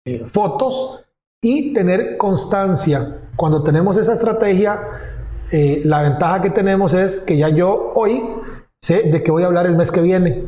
[0.08, 1.06] eh, fotos
[1.42, 3.22] y tener constancia.
[3.36, 4.82] Cuando tenemos esa estrategia,
[5.52, 8.24] eh, la ventaja que tenemos es que ya yo hoy
[8.82, 10.46] sé de qué voy a hablar el mes que viene.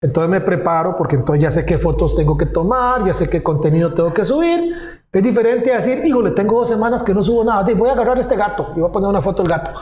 [0.00, 3.42] Entonces me preparo porque entonces ya sé qué fotos tengo que tomar, ya sé qué
[3.42, 4.74] contenido tengo que subir.
[5.12, 8.18] Es diferente a decir, híjole, tengo dos semanas que no subo nada, voy a agarrar
[8.18, 9.72] este gato y voy a poner una foto del gato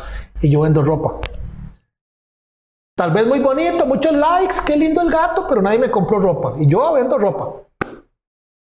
[0.42, 1.20] y yo vendo ropa.
[2.96, 6.54] Tal vez muy bonito, muchos likes, qué lindo el gato, pero nadie me compró ropa
[6.58, 7.69] y yo vendo ropa.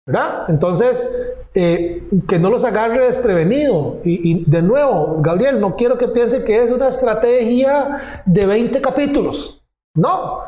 [0.08, 0.44] ¿Verdad?
[0.48, 3.98] Entonces, eh, que no los agarre desprevenido.
[4.04, 9.62] Y, de nuevo, Gabriel, no quiero que piense que es una estrategia de 20 capítulos.
[9.94, 10.40] No.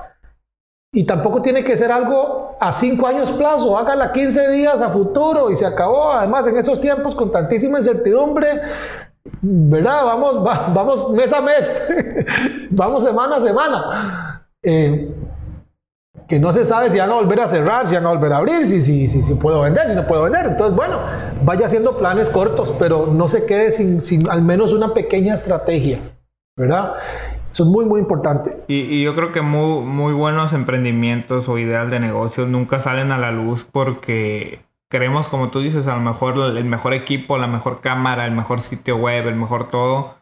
[0.94, 5.50] Y tampoco tiene que ser algo a 5 años plazo, hágala 15 días a futuro
[5.50, 6.10] y se acabó.
[6.10, 8.62] Además, en esos tiempos con tantísima incertidumbre,
[9.42, 10.06] ¿verdad?
[10.06, 11.92] Vamos, vamos mes a mes,
[12.70, 14.48] vamos semana a semana.
[14.62, 15.14] Eh,
[16.30, 18.36] que no se sabe si van a volver a cerrar, si van a volver a
[18.36, 20.46] abrir, si, si, si, si puedo vender, si no puedo vender.
[20.46, 21.00] Entonces, bueno,
[21.42, 25.98] vaya haciendo planes cortos, pero no se quede sin, sin al menos una pequeña estrategia,
[26.56, 26.92] ¿verdad?
[27.50, 28.62] Eso es muy, muy importante.
[28.68, 33.18] Y, yo creo que muy, muy buenos emprendimientos o ideas de negocios nunca salen a
[33.18, 37.80] la luz porque queremos, como tú dices, a lo mejor el mejor equipo, la mejor
[37.80, 40.14] cámara, el mejor sitio web, el mejor todo.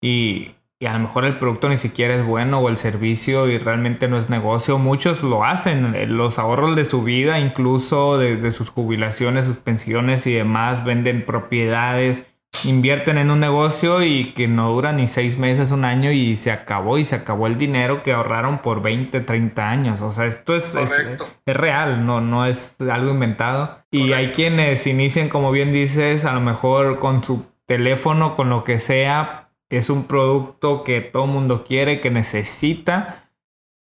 [0.00, 3.56] Y y a lo mejor el producto ni siquiera es bueno o el servicio y
[3.56, 4.78] realmente no es negocio.
[4.78, 10.26] Muchos lo hacen, eh, los ahorros de su vida, incluso de, sus jubilaciones, sus pensiones
[10.26, 12.24] y demás, venden propiedades,
[12.64, 16.50] invierten en un negocio y que no dura ni seis meses, un año y se
[16.50, 20.00] acabó y se acabó el dinero que ahorraron por 20, 30 años.
[20.00, 23.84] O sea, esto es, es, real, no, no es algo inventado.
[23.92, 28.64] Y hay quienes inician, como bien dices, a lo mejor con su teléfono, con lo
[28.64, 29.41] que sea,
[29.78, 33.22] es un producto que todo mundo quiere, que necesita,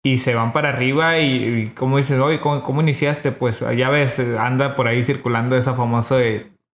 [0.03, 3.31] y se van para arriba y, como dices, oye, ¿cómo, iniciaste?
[3.31, 6.17] Pues ya ves, anda por ahí circulando esa famosa,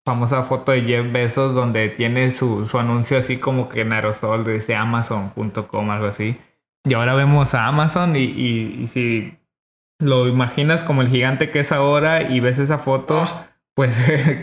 [0.04, 4.74] famosa foto de Jeff Bezos donde tiene su, anuncio así como que en aerosol, dice
[4.74, 6.38] amazon.com, algo así.
[6.84, 9.36] Y ahora vemos a Amazon y, y, si
[9.98, 13.48] lo imaginas como el gigante que es ahora y ves esa foto, ah.
[13.74, 13.94] pues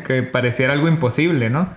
[0.08, 1.70] que pareciera algo imposible, ¿no?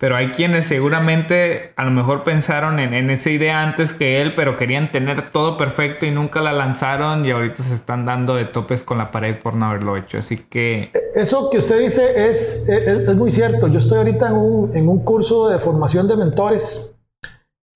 [0.00, 4.56] Pero hay quienes seguramente a lo mejor pensaron en, esa idea antes que él, pero
[4.56, 8.82] querían tener todo perfecto y nunca la lanzaron y ahorita se están dando de topes
[8.82, 10.16] con la pared por no haberlo hecho.
[10.16, 10.90] Así que...
[11.14, 13.68] Eso que usted dice es, es, muy cierto.
[13.68, 16.98] Yo estoy ahorita en un, en un curso de formación de mentores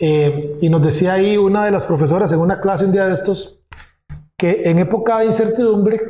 [0.01, 3.13] eh, y nos decía ahí una de las profesoras en una clase un día de
[3.13, 3.61] estos
[4.39, 6.01] que en época de incertidumbre,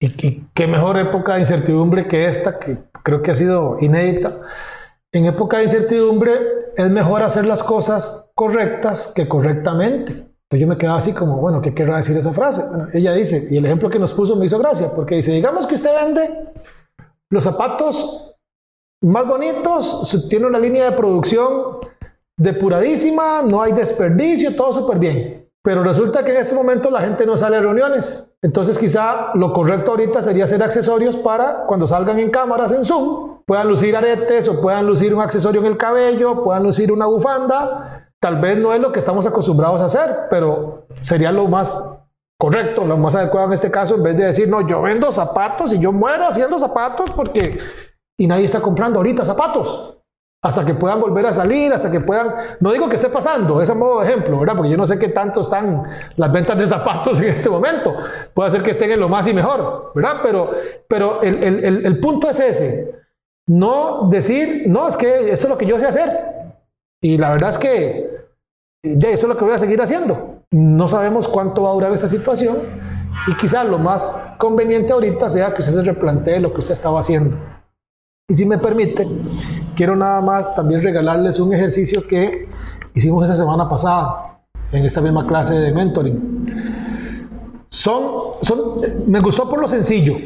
[0.00, 4.38] y, y qué mejor época de incertidumbre que esta, que creo que ha sido inédita,
[5.12, 6.32] en época de incertidumbre
[6.76, 10.12] es mejor hacer las cosas correctas que correctamente.
[10.12, 12.62] Entonces yo me quedaba así como, bueno, ¿qué querrá decir esa frase?
[12.94, 15.74] ella dice, y el ejemplo que nos puso me hizo gracia, porque dice, digamos que
[15.74, 16.52] usted vende
[17.30, 18.36] los zapatos
[19.02, 21.78] más bonitos, tiene una línea de producción
[22.36, 25.48] depuradísima, no hay desperdicio, todo súper bien.
[25.62, 28.34] Pero resulta que en este momento la gente no sale a reuniones.
[28.42, 33.31] Entonces quizá lo correcto ahorita sería hacer accesorios para cuando salgan en cámaras en Zoom,
[33.46, 38.02] puedan lucir aretes o puedan lucir un accesorio en el cabello, puedan lucir una bufanda
[38.22, 41.76] Tal vez no es lo que estamos acostumbrados a hacer, pero sería lo más
[42.38, 45.72] correcto, lo más adecuado en este caso, en vez de decir, no, yo vendo zapatos
[45.72, 47.58] y yo muero haciendo zapatos porque...
[48.16, 49.98] Y nadie está comprando ahorita zapatos.
[50.40, 52.32] Hasta que puedan volver a salir, hasta que puedan...
[52.60, 54.54] No digo que esté pasando, es a modo de ejemplo, ¿verdad?
[54.54, 55.82] Porque yo no sé qué tanto están
[56.14, 57.92] las ventas de zapatos en este momento.
[58.32, 60.20] Puede ser que estén en lo más y mejor, ¿verdad?
[60.22, 60.50] Pero,
[60.86, 63.01] pero el, el, el punto es ese.
[63.52, 66.08] No decir, no, es que esto es lo que yo sé hacer.
[67.02, 68.10] Y la verdad es que
[68.82, 70.38] ya eso es lo que voy a seguir haciendo.
[70.50, 72.60] No sabemos cuánto va a durar esta situación
[73.26, 77.00] y quizás lo más conveniente ahorita sea que usted se replantee lo que usted estaba
[77.00, 77.36] haciendo.
[78.26, 79.06] Y si me permite,
[79.76, 82.48] quiero nada más también regalarles un ejercicio que
[82.94, 84.40] hicimos esa semana pasada
[84.72, 87.66] en esta misma clase de mentoring.
[87.68, 90.16] Son, son, me gustó por lo sencillo.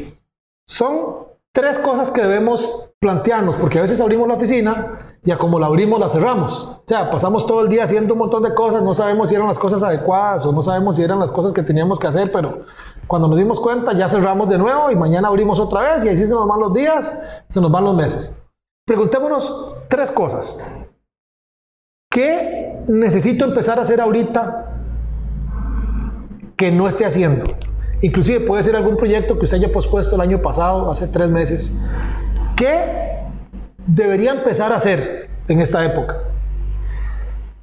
[0.65, 5.59] Son tres cosas que debemos plantearnos, porque a veces abrimos la oficina y a como
[5.59, 6.53] la abrimos la cerramos.
[6.53, 9.47] O sea, pasamos todo el día haciendo un montón de cosas, no sabemos si eran
[9.47, 12.65] las cosas adecuadas o no sabemos si eran las cosas que teníamos que hacer, pero
[13.07, 16.27] cuando nos dimos cuenta ya cerramos de nuevo y mañana abrimos otra vez y así
[16.27, 18.39] se nos van los días, se nos van los meses.
[18.85, 20.63] Preguntémonos tres cosas.
[22.11, 24.75] ¿Qué necesito empezar a hacer ahorita
[26.55, 27.47] que no esté haciendo?
[28.01, 31.73] Inclusive puede ser algún proyecto que usted haya pospuesto el año pasado, hace tres meses.
[32.55, 33.17] ¿Qué
[33.87, 36.17] debería empezar a hacer en esta época?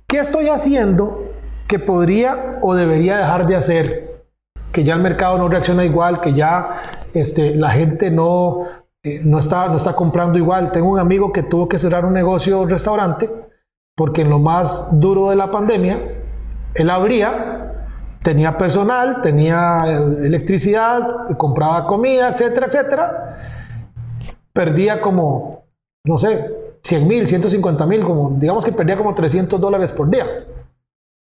[0.08, 1.30] ¿Qué estoy haciendo
[1.68, 4.24] que podría o debería dejar de hacer?
[4.72, 8.64] Que ya el mercado no reacciona igual, que ya este, la gente no,
[9.04, 10.72] eh, no, está, no está comprando igual.
[10.72, 13.30] Tengo un amigo que tuvo que cerrar un negocio, un restaurante,
[13.96, 16.00] porque en lo más duro de la pandemia,
[16.74, 17.63] él abría
[18.24, 23.38] tenía personal, tenía electricidad, compraba comida, etcétera, etcétera.
[24.52, 25.66] Perdía como,
[26.06, 30.26] no sé, 100 mil, 150 mil, como, digamos que perdía como 300 dólares por día,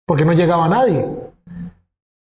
[0.07, 1.07] porque no llegaba nadie.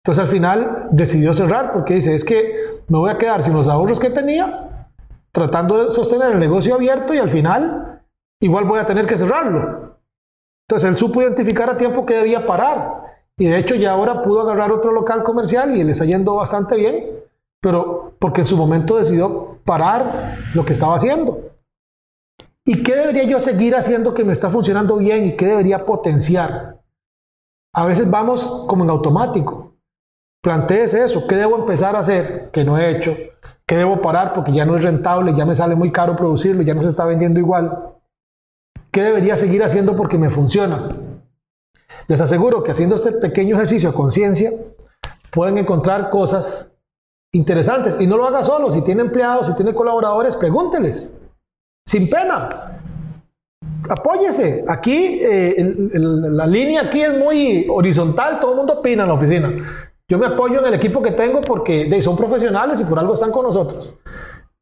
[0.02, 3.68] Entonces al final decidió cerrar porque dice, es que me voy a quedar sin los
[3.68, 4.88] ahorros que tenía,
[5.30, 8.02] tratando de sostener el negocio abierto y al final
[8.40, 9.98] igual voy a tener que cerrarlo.
[10.68, 14.40] Entonces él supo identificar a tiempo que debía parar y de hecho ya ahora pudo
[14.40, 17.06] agarrar otro local comercial y le está yendo bastante bien,
[17.60, 21.40] pero porque en su momento decidió parar lo que estaba haciendo.
[22.66, 26.78] ¿Y qué debería yo seguir haciendo que me está funcionando bien y qué debería potenciar?
[27.74, 29.72] A veces vamos como en automático.
[30.42, 33.16] Plantees eso, ¿qué debo empezar a hacer que no he hecho?
[33.66, 36.74] ¿Qué debo parar porque ya no es rentable, ya me sale muy caro producirlo, ya
[36.74, 37.94] no se está vendiendo igual?
[38.90, 41.07] ¿Qué debería seguir haciendo porque me funciona?
[42.08, 44.50] Les aseguro que haciendo este pequeño ejercicio a conciencia,
[45.30, 46.76] pueden encontrar cosas
[47.32, 48.00] interesantes.
[48.00, 48.70] Y no lo haga solo.
[48.70, 51.20] Si tiene empleados, si tiene colaboradores, pregúnteles.
[51.86, 52.80] Sin pena.
[53.90, 54.64] Apóyese.
[54.66, 55.56] Aquí, eh,
[55.94, 58.40] la línea aquí es muy horizontal.
[58.40, 59.52] Todo el mundo opina en la oficina.
[60.08, 63.30] Yo me apoyo en el equipo que tengo porque son profesionales y por algo están
[63.30, 63.92] con nosotros.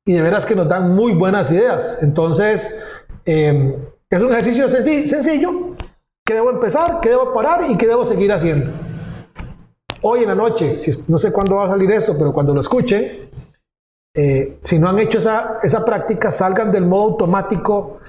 [0.04, 2.00] Y de veras que nos dan muy buenas ideas.
[2.02, 2.76] Entonces,
[3.24, 3.76] eh,
[4.10, 5.65] es un ejercicio sencillo
[6.26, 6.98] ¿Qué debo empezar?
[7.00, 7.70] ¿Qué debo parar?
[7.70, 8.72] ¿Y qué debo seguir haciendo?
[10.02, 13.30] Hoy en la noche, no sé cuándo va a salir esto, pero cuando lo escuchen,
[14.12, 18.00] eh, si no han hecho esa, esa práctica, salgan del modo automático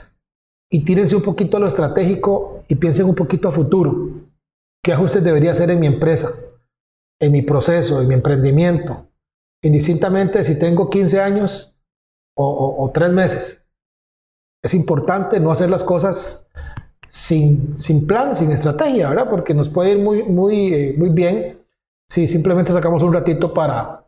[0.72, 4.10] y tírense un poquito a lo estratégico y piensen un poquito a futuro.
[4.84, 6.30] ¿Qué ajustes debería hacer en mi empresa,
[7.22, 9.10] en mi proceso, en mi emprendimiento?
[9.62, 11.78] Indistintamente si tengo 15 años
[12.36, 13.64] o, o, o 3 meses.
[14.64, 16.48] Es importante no hacer las cosas
[17.10, 19.30] sin, sin plan, sin estrategia, ¿verdad?
[19.30, 21.58] Porque nos puede ir muy, muy, eh, muy bien
[22.10, 24.06] si simplemente sacamos un ratito para,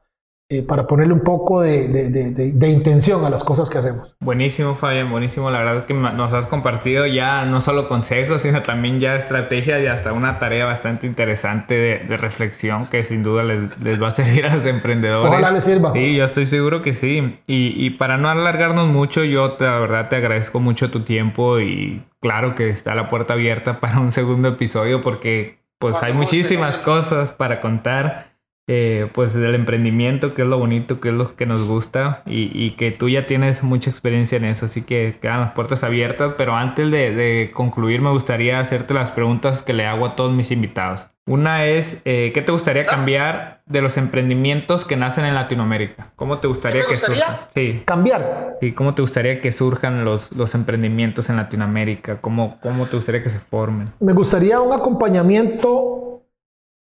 [0.52, 4.16] eh, para ponerle un poco de, de, de, intención a las cosas que hacemos.
[4.20, 5.52] Buenísimo, Fabián, buenísimo.
[5.52, 9.80] La verdad es que nos has compartido ya no solo consejos, sino también ya estrategias
[9.84, 14.12] y hasta una tarea bastante interesante de, reflexión que sin duda les, les, va a
[14.12, 15.30] servir a los emprendedores.
[15.30, 15.93] Ojalá les sirva.
[15.93, 17.39] Sí, yo estoy seguro que sí.
[17.45, 22.02] Y, y para no alargarnos mucho, yo la verdad te agradezco mucho tu tiempo y
[22.22, 27.32] claro que está la puerta abierta para un segundo episodio porque pues hay muchísimas cosas
[27.32, 28.29] para contar.
[28.72, 32.70] Eh, pues del emprendimiento, que es lo bonito, que es lo que nos gusta y,
[32.78, 36.54] que tú ya tienes mucha experiencia en eso, así que quedan las puertas abiertas, pero
[36.54, 41.08] antes de, concluir me gustaría hacerte las preguntas que le hago a todos mis invitados.
[41.26, 46.12] Una es, eh, ¿qué te gustaría cambiar de los emprendimientos que nacen en Latinoamérica?
[46.16, 47.38] ¿Cómo te gustaría, que surjan?
[47.48, 47.82] Sí.
[47.86, 48.58] Cambiar.
[48.62, 52.22] Sí, ¿cómo te gustaría que surjan los, los emprendimientos en Latinoamérica?
[52.22, 53.92] ¿Cómo, ¿Cómo te gustaría que se formen?
[54.00, 56.22] Me gustaría un acompañamiento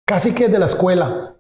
[0.04, 1.36] casi que de la escuela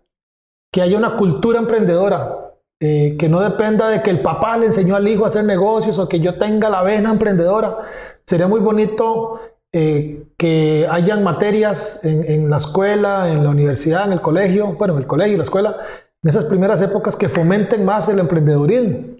[0.75, 2.51] que haya una cultura emprendedora,
[2.81, 5.97] eh, que no dependa de que el papá le enseñó al hijo a hacer negocios
[5.99, 7.77] o que yo tenga la vena emprendedora.
[8.25, 9.39] Sería muy bonito
[9.71, 15.03] eh, que hayan materias en, la escuela, en la universidad, en el colegio, bueno, en
[15.03, 15.77] el colegio, la escuela,
[16.21, 19.15] en esas primeras épocas que fomenten más el emprendedurismo,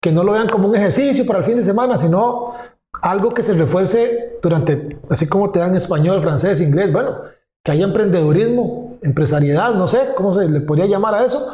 [0.00, 2.54] que no lo vean como un ejercicio para el fin de semana, sino
[3.02, 7.18] algo que se refuerce durante, así como te dan español, francés, inglés, bueno,
[7.62, 11.52] que haya emprendedurismo, empresariedad, no sé cómo se le podría llamar a eso,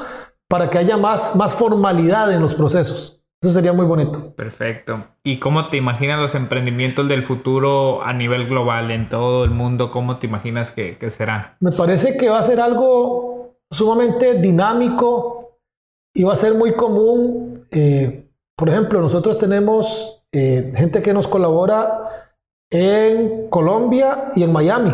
[0.48, 3.20] para que haya más, más formalidad en los procesos.
[3.42, 4.34] Eso sería muy bonito.
[4.34, 5.04] Perfecto.
[5.22, 9.90] ¿Y cómo te imaginas los emprendimientos del futuro a nivel global en todo el mundo?
[9.90, 11.54] ¿Cómo te imaginas que, que serán?
[11.60, 15.58] Me parece que va a ser algo sumamente dinámico
[16.14, 17.66] y va a ser muy común.
[17.70, 22.32] Eh, por ejemplo, nosotros tenemos eh, gente que nos colabora
[22.70, 24.92] en Colombia y en Miami.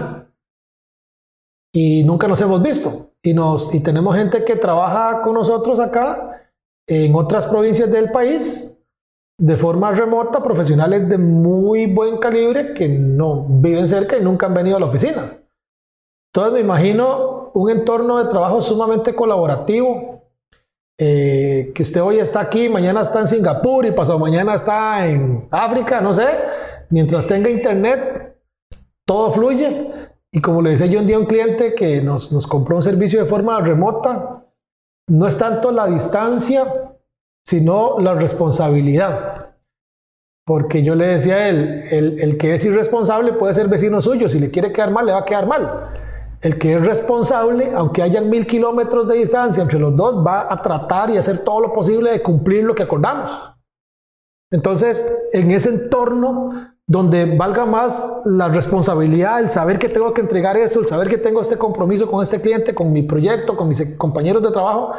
[1.73, 3.13] Y nunca nos hemos visto.
[3.23, 6.43] Y, nos, y tenemos gente que trabaja con nosotros acá
[6.87, 8.73] en otras provincias del país
[9.39, 14.55] de forma remota, profesionales de muy buen calibre que no viven cerca y nunca han
[14.55, 15.39] venido a la oficina.
[16.33, 20.23] Entonces me imagino un entorno de trabajo sumamente colaborativo,
[20.99, 25.49] eh, que usted hoy está aquí, mañana está en Singapur y pasado mañana está en
[25.51, 26.27] África, no sé,
[26.91, 28.37] mientras tenga internet,
[29.05, 29.91] todo fluye.
[30.35, 32.83] Y como le decía yo un día a un cliente que nos, nos compró un
[32.83, 34.47] servicio de forma remota,
[35.09, 36.65] no es tanto la distancia,
[37.45, 39.57] sino la responsabilidad.
[40.47, 44.41] Porque yo le decía a él, el, que es irresponsable puede ser vecino suyo, si
[44.41, 45.91] le quiere quedar mal, le va a quedar mal.
[46.41, 50.61] El que es responsable, aunque hayan mil kilómetros de distancia entre los dos, va a
[50.61, 53.31] tratar y hacer todo lo posible de cumplir lo que acordamos.
[54.51, 60.57] Entonces, en ese entorno donde valga más la responsabilidad, el saber que tengo que entregar
[60.57, 63.97] esto, el saber que tengo este compromiso con este cliente, con mi proyecto, con mis
[63.97, 64.93] compañeros de trabajo.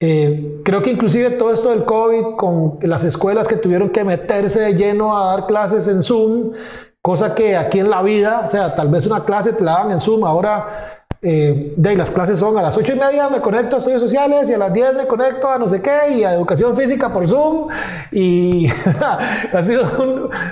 [0.00, 4.60] Eh, creo que inclusive todo esto del COVID, con las escuelas que tuvieron que meterse
[4.60, 6.52] de lleno a dar clases en Zoom,
[7.00, 9.92] cosa que aquí en la vida, o sea, tal vez una clase te la dan
[9.92, 13.76] en Zoom, ahora eh, de las clases son a las 8 y media me conecto
[13.76, 16.34] a estudios sociales y a las 10 me conecto a no sé qué y a
[16.34, 17.68] educación física por Zoom
[18.10, 18.66] y
[19.52, 19.84] ha sido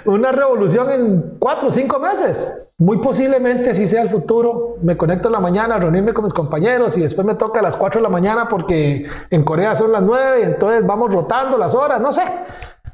[0.05, 2.69] una revolución en 4 o 5 meses.
[2.79, 4.77] Muy posiblemente si sea el futuro.
[4.81, 7.63] Me conecto en la mañana a reunirme con mis compañeros y después me toca a
[7.65, 11.59] las 4 de la mañana porque en Corea son las 9 y entonces vamos rotando
[11.59, 12.23] las horas, no sé.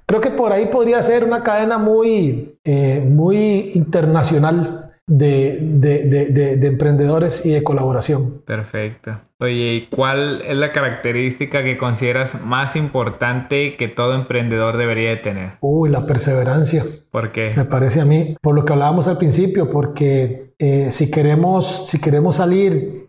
[0.07, 6.67] Creo que por ahí podría ser una cadena muy, eh, muy internacional de, de, de,
[6.67, 8.43] emprendedores y de colaboración.
[8.45, 9.21] Perfecto.
[9.39, 15.17] Oye, ¿y cuál es la característica que consideras más importante que todo emprendedor debería de
[15.17, 15.53] tener?
[15.61, 16.85] Uy, la perseverancia.
[17.11, 17.53] ¿Por qué?
[17.57, 22.01] Me parece a mí, por lo que hablábamos al principio, porque eh, si, queremos, si
[22.01, 23.09] queremos salir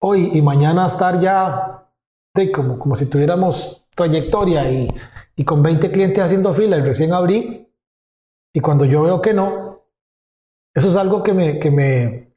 [0.00, 1.88] hoy y mañana estar ya
[2.34, 4.88] de, como, como si tuviéramos trayectoria y,
[5.34, 7.68] y con 20 clientes haciendo fila y recién abrí,
[8.52, 9.67] y cuando yo veo que no,
[10.78, 12.32] eso es algo que me, que me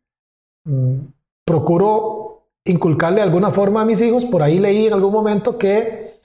[0.65, 0.99] mm,
[1.45, 4.25] procuro inculcarle de alguna forma a mis hijos.
[4.25, 6.19] Por ahí leí en algún momento que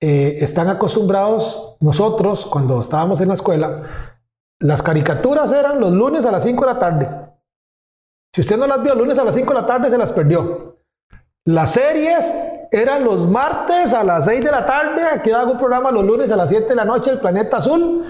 [0.00, 4.16] eh, están acostumbrados nosotros, cuando estábamos en la escuela,
[4.60, 7.08] las caricaturas eran los lunes a las 5 de la tarde.
[8.32, 10.76] Si usted no las vio lunes a las 5 de la tarde, se las perdió.
[11.44, 15.02] Las series eran los martes a las 6 de la tarde.
[15.02, 18.04] Aquí hago un programa los lunes a las 7 de la noche, El Planeta Azul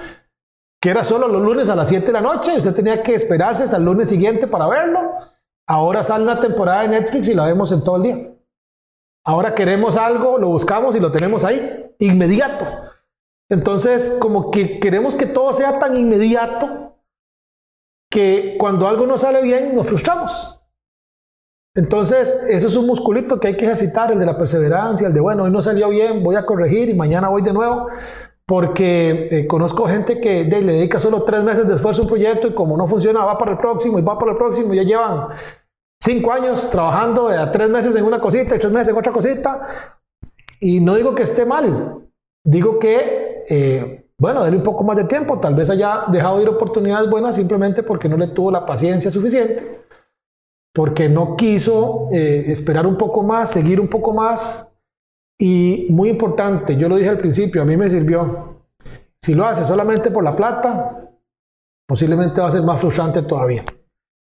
[0.80, 3.64] que era solo los lunes a las 7 de la noche usted tenía que esperarse
[3.64, 5.14] hasta el lunes siguiente para verlo.
[5.66, 8.34] Ahora sale una temporada de Netflix y la vemos en todo el día.
[9.24, 12.64] Ahora queremos algo, lo buscamos y lo tenemos ahí, inmediato.
[13.50, 16.96] Entonces, como que queremos que todo sea tan inmediato
[18.10, 20.58] que cuando algo no sale bien nos frustramos.
[21.74, 25.20] Entonces, eso es un musculito que hay que ejercitar, el de la perseverancia, el de,
[25.20, 27.88] bueno, hoy no salió bien, voy a corregir y mañana voy de nuevo
[28.48, 32.48] porque eh, conozco gente que le dedica solo tres meses de esfuerzo a un proyecto
[32.48, 35.28] y como no funciona va para el próximo y va para el próximo, ya llevan
[36.02, 39.68] cinco años trabajando a tres meses en una cosita y tres meses en otra cosita.
[40.60, 42.08] Y no digo que esté mal,
[42.42, 46.48] digo que, eh, bueno, déle un poco más de tiempo, tal vez haya dejado ir
[46.48, 49.82] oportunidades buenas simplemente porque no le tuvo la paciencia suficiente,
[50.74, 54.72] porque no quiso eh, esperar un poco más, seguir un poco más,
[55.40, 58.56] y muy importante, yo lo dije al principio, a mí me sirvió.
[59.22, 61.12] Si lo hace solamente por la plata,
[61.86, 63.64] posiblemente va a ser más frustrante todavía.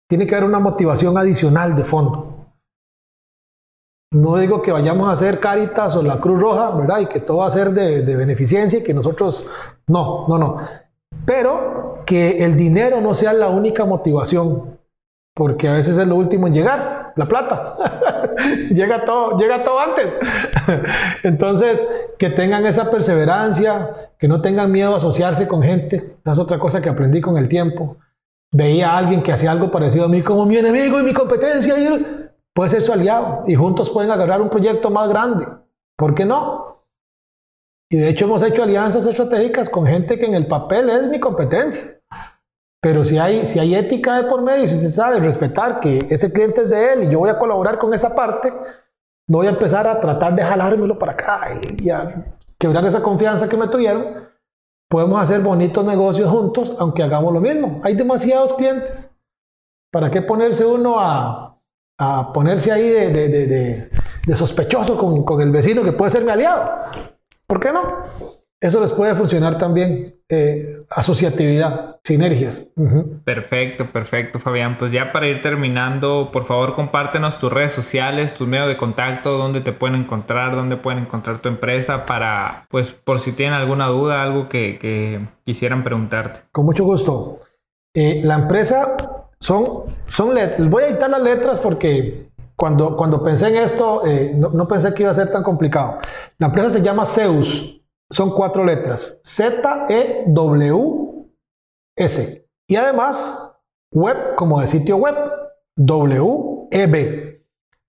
[0.08, 2.28] Tiene que haber una motivación adicional de fondo.
[4.12, 7.00] No digo que vayamos a hacer Caritas o la Cruz Roja, ¿verdad?
[7.00, 9.48] Y que todo va a ser de, de beneficencia y que nosotros...
[9.86, 10.58] No, no, no.
[11.24, 14.78] Pero que el dinero no sea la única motivación,
[15.34, 17.76] porque a veces es lo último en llegar la plata.
[18.70, 20.18] llega, todo, llega todo antes.
[21.22, 21.86] Entonces,
[22.18, 25.96] que tengan esa perseverancia, que no tengan miedo a asociarse con gente.
[25.96, 27.96] Esa es otra cosa que aprendí con el tiempo.
[28.52, 31.78] veía a alguien que hacía algo parecido a mí como mi enemigo y mi competencia,
[31.78, 35.46] y puede ser su aliado y juntos pueden agarrar un proyecto más grande.
[35.96, 36.76] ¿Por qué no?
[37.90, 41.20] Y de hecho hemos hecho alianzas estratégicas con gente que en el papel es mi
[41.20, 41.82] competencia.
[42.83, 46.33] Pero si hay, si hay ética de por medio, si se sabe respetar que ese
[46.33, 48.53] cliente es de él y yo voy a colaborar con esa parte,
[49.28, 53.01] no voy a empezar a tratar de jalármelo para acá y, y a quebrar esa
[53.01, 54.28] confianza que me tuvieron.
[54.91, 57.80] Podemos hacer bonitos negocios juntos, aunque hagamos lo mismo.
[57.85, 59.09] Hay demasiados clientes.
[59.93, 61.61] ¿Para qué ponerse uno a,
[61.99, 63.91] a ponerse ahí de, de, de,
[64.26, 66.68] de sospechoso con, con, el vecino que puede ser mi aliado?
[67.47, 67.80] ¿Por qué no?
[68.61, 70.20] Eso les puede funcionar también.
[70.28, 72.61] Eh, asociatividad, sinergias.
[72.76, 73.24] Uh -huh.
[73.24, 74.76] Perfecto, perfecto, Fabián.
[74.78, 79.38] Pues ya para ir terminando, por favor, compártenos tus redes sociales, tus medios de contacto,
[79.38, 83.86] dónde te pueden encontrar, dónde pueden encontrar tu empresa para, pues, por si tienen alguna
[83.86, 86.40] duda, algo que, que quisieran preguntarte.
[86.53, 87.40] Con mucho gusto.
[87.95, 88.97] Eh, la empresa
[89.40, 90.68] son, son letras.
[90.68, 94.95] Voy a editar las letras porque cuando, cuando pensé en esto, eh, no, no pensé
[94.95, 95.99] que iba a ser tan complicado.
[96.38, 97.82] La empresa se llama Zeus
[98.12, 100.28] son cuatro letras, Z-E-W-S.
[102.68, 103.58] Y además,
[103.90, 105.16] web como de sitio web,
[105.76, 107.42] W-E-B.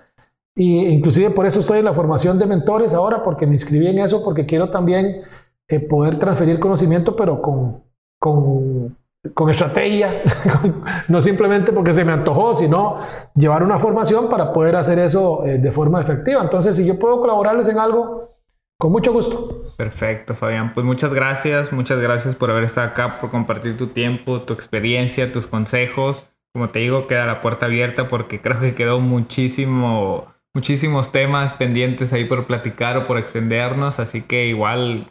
[0.55, 3.97] Y inclusive por eso estoy en la formación de mentores ahora, porque me inscribí en
[3.99, 5.23] eso, porque quiero también
[5.67, 7.81] eh, poder transferir conocimiento, pero con,
[8.19, 8.95] con
[9.33, 10.21] con estrategia,
[11.07, 12.99] no simplemente porque se me antojó, sino
[13.35, 16.41] llevar una formación para poder hacer eso eh, de forma efectiva.
[16.41, 18.33] Entonces, si yo puedo colaborarles en algo,
[18.77, 19.63] con mucho gusto.
[19.77, 20.73] Perfecto, Fabián.
[20.73, 25.31] Pues muchas gracias, muchas gracias por haber estado acá, por compartir tu tiempo, tu experiencia,
[25.31, 26.23] tus consejos.
[26.53, 32.11] Como te digo, queda la puerta abierta porque creo que quedó muchísimo, muchísimos temas pendientes
[32.11, 35.07] ahí por platicar o por extendernos, así que igual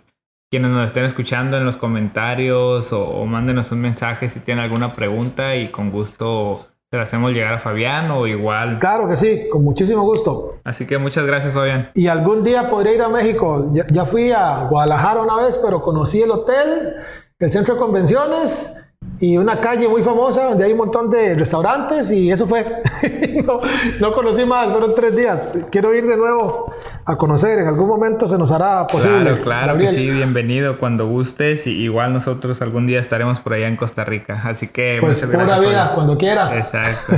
[0.53, 4.95] quienes nos estén escuchando en los comentarios o, o, mándenos un mensaje si tienen alguna
[4.95, 8.79] pregunta y con gusto se la hacemos llegar a Fabián o igual.
[8.79, 10.57] Claro que sí, con muchísimo gusto.
[10.63, 11.89] Así que muchas gracias Fabián.
[11.95, 13.71] Y algún día podré ir a México.
[13.73, 16.97] Ya, ya fui a Guadalajara una vez, pero conocí el hotel,
[17.39, 18.77] el centro de convenciones
[19.23, 22.83] y una calle muy famosa donde hay un montón de restaurantes y eso fue.
[23.47, 23.61] no,
[24.01, 25.47] no, conocí más, fueron tres días.
[25.71, 26.73] Quiero ir de nuevo
[27.05, 29.21] a conocer, en algún momento se nos hará posible.
[29.21, 29.91] Claro, claro Gabriel.
[29.91, 34.03] que sí, bienvenido cuando gustes y igual nosotros algún día estaremos por allá en Costa
[34.03, 35.57] Rica, así que pues muchas gracias.
[35.57, 36.59] Pura vida, cuando quiera.
[36.59, 37.13] Exacto.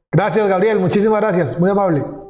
[0.12, 2.29] gracias Gabriel, muchísimas gracias, muy amable.